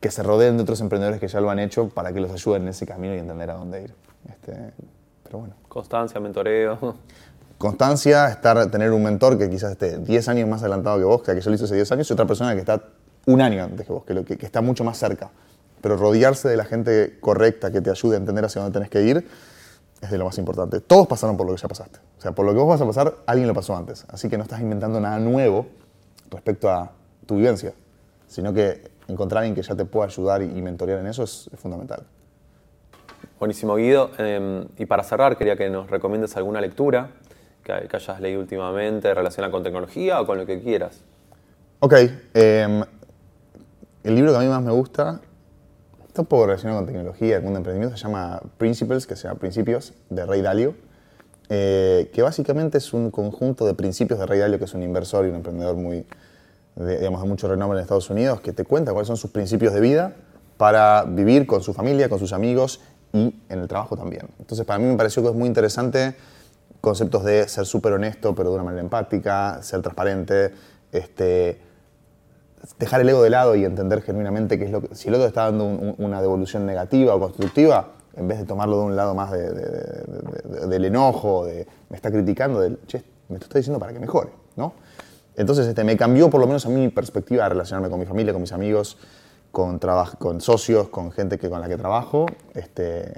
que 0.00 0.10
se 0.10 0.22
rodeen 0.22 0.56
de 0.58 0.62
otros 0.64 0.80
emprendedores 0.82 1.18
que 1.18 1.28
ya 1.28 1.40
lo 1.40 1.48
han 1.50 1.58
hecho 1.58 1.88
para 1.88 2.12
que 2.12 2.20
los 2.20 2.30
ayuden 2.30 2.62
en 2.62 2.68
ese 2.68 2.84
camino 2.86 3.14
y 3.14 3.18
entender 3.18 3.50
a 3.50 3.54
dónde 3.54 3.82
ir. 3.84 3.94
Este, 4.28 4.72
pero 5.22 5.38
bueno. 5.38 5.54
Constancia, 5.68 6.20
mentoreo. 6.20 6.78
Constancia, 7.58 8.28
estar, 8.28 8.70
tener 8.70 8.90
un 8.92 9.02
mentor 9.02 9.38
que 9.38 9.48
quizás 9.48 9.72
esté 9.72 9.98
10 9.98 10.28
años 10.28 10.48
más 10.48 10.60
adelantado 10.60 10.98
que 10.98 11.04
vos, 11.04 11.22
que 11.22 11.40
yo 11.40 11.48
lo 11.50 11.54
hice 11.54 11.64
hace 11.64 11.74
10 11.76 11.90
años, 11.92 12.10
y 12.10 12.12
otra 12.12 12.26
persona 12.26 12.52
que 12.52 12.60
está 12.60 12.82
un 13.26 13.40
año 13.40 13.64
antes 13.64 13.86
que 13.86 13.92
vos, 13.92 14.04
que, 14.04 14.12
lo- 14.12 14.24
que- 14.24 14.36
que 14.36 14.44
está 14.44 14.60
mucho 14.60 14.84
más 14.84 14.98
cerca. 14.98 15.30
Pero 15.84 15.98
rodearse 15.98 16.48
de 16.48 16.56
la 16.56 16.64
gente 16.64 17.18
correcta 17.20 17.70
que 17.70 17.82
te 17.82 17.90
ayude 17.90 18.14
a 18.14 18.18
entender 18.18 18.42
hacia 18.42 18.62
dónde 18.62 18.72
tenés 18.72 18.88
que 18.88 19.02
ir 19.02 19.28
es 20.00 20.10
de 20.10 20.16
lo 20.16 20.24
más 20.24 20.38
importante. 20.38 20.80
Todos 20.80 21.06
pasaron 21.06 21.36
por 21.36 21.46
lo 21.46 21.54
que 21.54 21.60
ya 21.60 21.68
pasaste. 21.68 21.98
O 22.16 22.22
sea, 22.22 22.32
por 22.32 22.46
lo 22.46 22.52
que 22.52 22.58
vos 22.58 22.68
vas 22.68 22.80
a 22.80 22.86
pasar, 22.86 23.14
alguien 23.26 23.46
lo 23.46 23.52
pasó 23.52 23.76
antes. 23.76 24.06
Así 24.08 24.30
que 24.30 24.38
no 24.38 24.44
estás 24.44 24.62
inventando 24.62 24.98
nada 24.98 25.18
nuevo 25.18 25.66
respecto 26.30 26.70
a 26.70 26.90
tu 27.26 27.36
vivencia, 27.36 27.74
sino 28.26 28.54
que 28.54 28.90
encontrar 29.08 29.40
a 29.40 29.40
alguien 29.42 29.54
que 29.54 29.60
ya 29.60 29.74
te 29.76 29.84
pueda 29.84 30.06
ayudar 30.06 30.40
y, 30.40 30.46
mentorear 30.62 31.00
en 31.00 31.06
eso 31.06 31.22
es- 31.22 31.50
es 31.52 31.60
fundamental. 31.60 32.02
Buenísimo, 33.38 33.76
Guido. 33.76 34.10
Eh, 34.16 34.66
y 34.78 34.86
para 34.86 35.02
cerrar, 35.04 35.36
quería 35.36 35.54
que 35.54 35.68
nos 35.68 35.90
recomiendes 35.90 36.34
alguna 36.38 36.62
lectura 36.62 37.10
que, 37.62 37.88
que 37.90 37.96
hayas 37.98 38.20
leído 38.22 38.40
últimamente 38.40 39.12
relacionada 39.12 39.52
con 39.52 39.62
tecnología 39.62 40.18
o 40.18 40.24
con 40.26 40.38
lo 40.38 40.46
que 40.46 40.62
quieras. 40.62 41.02
Ok, 41.80 41.92
em, 42.32 42.82
el 44.02 44.14
libro 44.14 44.30
que 44.32 44.38
a 44.38 44.40
mí 44.40 44.46
más 44.46 44.62
me 44.62 44.72
gusta 44.72 45.20
está 46.14 46.22
un 46.22 46.28
poco 46.28 46.46
relacionado 46.46 46.78
con 46.78 46.86
tecnología, 46.86 47.40
de 47.40 47.46
emprendimiento, 47.48 47.96
se 47.96 48.04
llama 48.04 48.40
Principles, 48.56 49.04
que 49.04 49.16
se 49.16 49.24
llama 49.24 49.40
Principios, 49.40 49.94
de 50.10 50.24
Ray 50.24 50.42
Dalio, 50.42 50.76
eh, 51.48 52.08
que 52.14 52.22
básicamente 52.22 52.78
es 52.78 52.92
un 52.92 53.10
conjunto 53.10 53.66
de 53.66 53.74
principios 53.74 54.20
de 54.20 54.26
Ray 54.26 54.38
Dalio, 54.38 54.60
que 54.60 54.66
es 54.66 54.74
un 54.74 54.84
inversor 54.84 55.26
y 55.26 55.30
un 55.30 55.34
emprendedor 55.34 55.74
muy, 55.74 56.06
de, 56.76 56.98
digamos, 56.98 57.20
de 57.20 57.28
mucho 57.28 57.48
renombre 57.48 57.80
en 57.80 57.82
Estados 57.82 58.08
Unidos, 58.10 58.40
que 58.42 58.52
te 58.52 58.62
cuenta 58.62 58.92
cuáles 58.92 59.08
son 59.08 59.16
sus 59.16 59.32
principios 59.32 59.74
de 59.74 59.80
vida 59.80 60.14
para 60.56 61.02
vivir 61.02 61.48
con 61.48 61.62
su 61.62 61.74
familia, 61.74 62.08
con 62.08 62.20
sus 62.20 62.32
amigos 62.32 62.80
y 63.12 63.34
en 63.48 63.58
el 63.58 63.66
trabajo 63.66 63.96
también. 63.96 64.28
Entonces, 64.38 64.64
para 64.64 64.78
mí 64.78 64.84
me 64.84 64.96
pareció 64.96 65.20
que 65.20 65.30
es 65.30 65.34
muy 65.34 65.48
interesante 65.48 66.14
conceptos 66.80 67.24
de 67.24 67.48
ser 67.48 67.66
súper 67.66 67.92
honesto, 67.92 68.36
pero 68.36 68.50
de 68.50 68.54
una 68.54 68.64
manera 68.64 68.82
empática, 68.82 69.60
ser 69.64 69.82
transparente, 69.82 70.52
este, 70.92 71.58
dejar 72.78 73.00
el 73.00 73.08
ego 73.08 73.22
de 73.22 73.30
lado 73.30 73.54
y 73.54 73.64
entender 73.64 74.02
genuinamente 74.02 74.58
qué 74.58 74.64
es 74.64 74.70
lo 74.70 74.80
que, 74.80 74.94
si 74.94 75.08
el 75.08 75.14
otro 75.14 75.26
está 75.26 75.44
dando 75.44 75.64
un- 75.64 75.94
un- 75.98 76.04
una 76.04 76.20
devolución 76.20 76.64
negativa 76.66 77.14
o 77.14 77.20
constructiva, 77.20 77.88
en 78.16 78.28
vez 78.28 78.38
de 78.38 78.44
tomarlo 78.44 78.78
de 78.78 78.84
un 78.84 78.96
lado 78.96 79.14
más 79.14 79.30
de- 79.32 79.50
de- 79.52 79.70
de- 79.70 80.60
de- 80.60 80.66
del 80.68 80.84
enojo, 80.84 81.46
de 81.46 81.66
me 81.90 81.96
está 81.96 82.10
criticando, 82.10 82.60
del, 82.60 82.78
me 83.28 83.38
está 83.38 83.58
diciendo 83.58 83.78
para 83.78 83.92
que 83.92 83.98
mejore, 84.00 84.30
¿no? 84.56 84.72
Entonces 85.36 85.66
este, 85.66 85.82
me 85.82 85.96
cambió 85.96 86.30
por 86.30 86.40
lo 86.40 86.46
menos 86.46 86.64
a 86.64 86.68
mí 86.68 86.80
mi 86.80 86.88
perspectiva 86.90 87.42
de 87.44 87.48
relacionarme 87.50 87.90
con 87.90 87.98
mi 87.98 88.06
familia, 88.06 88.32
con 88.32 88.40
mis 88.40 88.52
amigos, 88.52 88.96
con, 89.50 89.80
con 90.18 90.40
socios, 90.40 90.88
con 90.88 91.10
gente 91.12 91.38
que, 91.38 91.48
con 91.50 91.60
la 91.60 91.68
que 91.68 91.76
trabajo, 91.76 92.26
este, 92.54 93.12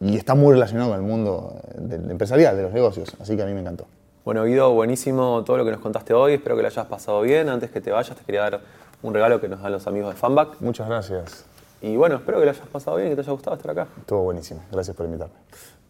y 0.00 0.16
está 0.16 0.34
muy 0.34 0.52
relacionado 0.54 0.90
con 0.90 0.98
el 1.00 1.06
mundo 1.06 1.60
eh, 1.68 1.74
del 1.78 2.10
empresarial, 2.10 2.56
de 2.56 2.62
los 2.64 2.72
negocios, 2.72 3.16
así 3.20 3.36
que 3.36 3.42
a 3.42 3.46
mí 3.46 3.52
me 3.54 3.60
encantó. 3.60 3.86
Bueno, 4.24 4.44
Guido, 4.44 4.72
buenísimo 4.72 5.42
todo 5.44 5.58
lo 5.58 5.66
que 5.66 5.70
nos 5.70 5.80
contaste 5.80 6.14
hoy. 6.14 6.32
Espero 6.34 6.56
que 6.56 6.62
lo 6.62 6.68
hayas 6.68 6.86
pasado 6.86 7.20
bien. 7.20 7.50
Antes 7.50 7.70
que 7.70 7.82
te 7.82 7.90
vayas, 7.90 8.16
te 8.16 8.24
quería 8.24 8.40
dar 8.40 8.60
un 9.02 9.12
regalo 9.12 9.38
que 9.38 9.48
nos 9.48 9.60
dan 9.60 9.72
los 9.72 9.86
amigos 9.86 10.14
de 10.14 10.18
Fanback. 10.18 10.60
Muchas 10.60 10.88
gracias, 10.88 11.44
Y 11.82 11.94
bueno, 11.96 12.16
espero 12.16 12.38
que 12.38 12.46
lo 12.46 12.50
hayas 12.50 12.66
pasado 12.66 12.96
bien, 12.96 13.10
que 13.10 13.16
te 13.16 13.20
haya 13.20 13.32
gustado 13.32 13.54
estar 13.56 13.70
acá. 13.72 13.86
estuvo 13.98 14.22
buenísimo, 14.22 14.62
gracias 14.72 14.96
por 14.96 15.04
invitarme. 15.04 15.34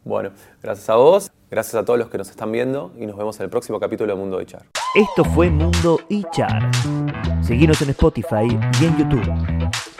Bueno, 0.02 0.30
gracias 0.60 0.90
a 0.90 0.96
vos, 0.96 1.30
gracias 1.48 1.76
a 1.76 1.84
todos 1.84 1.96
los 1.96 2.08
que 2.08 2.18
nos 2.18 2.28
están 2.28 2.50
viendo 2.50 2.90
y 2.98 3.06
nos 3.06 3.16
vemos 3.16 3.38
en 3.38 3.44
el 3.44 3.50
próximo 3.50 3.78
capítulo 3.78 4.12
de 4.12 4.18
Mundo 4.18 4.38
de 4.38 4.46
Char. 4.46 4.62
Esto 4.96 5.24
fue 5.24 5.48
Mundo 5.48 6.00
HR. 6.10 7.44
Seguinos 7.44 7.80
en 7.82 7.90
Spotify 7.90 8.58
y 8.80 8.84
en 8.84 8.98
YouTube. 8.98 9.94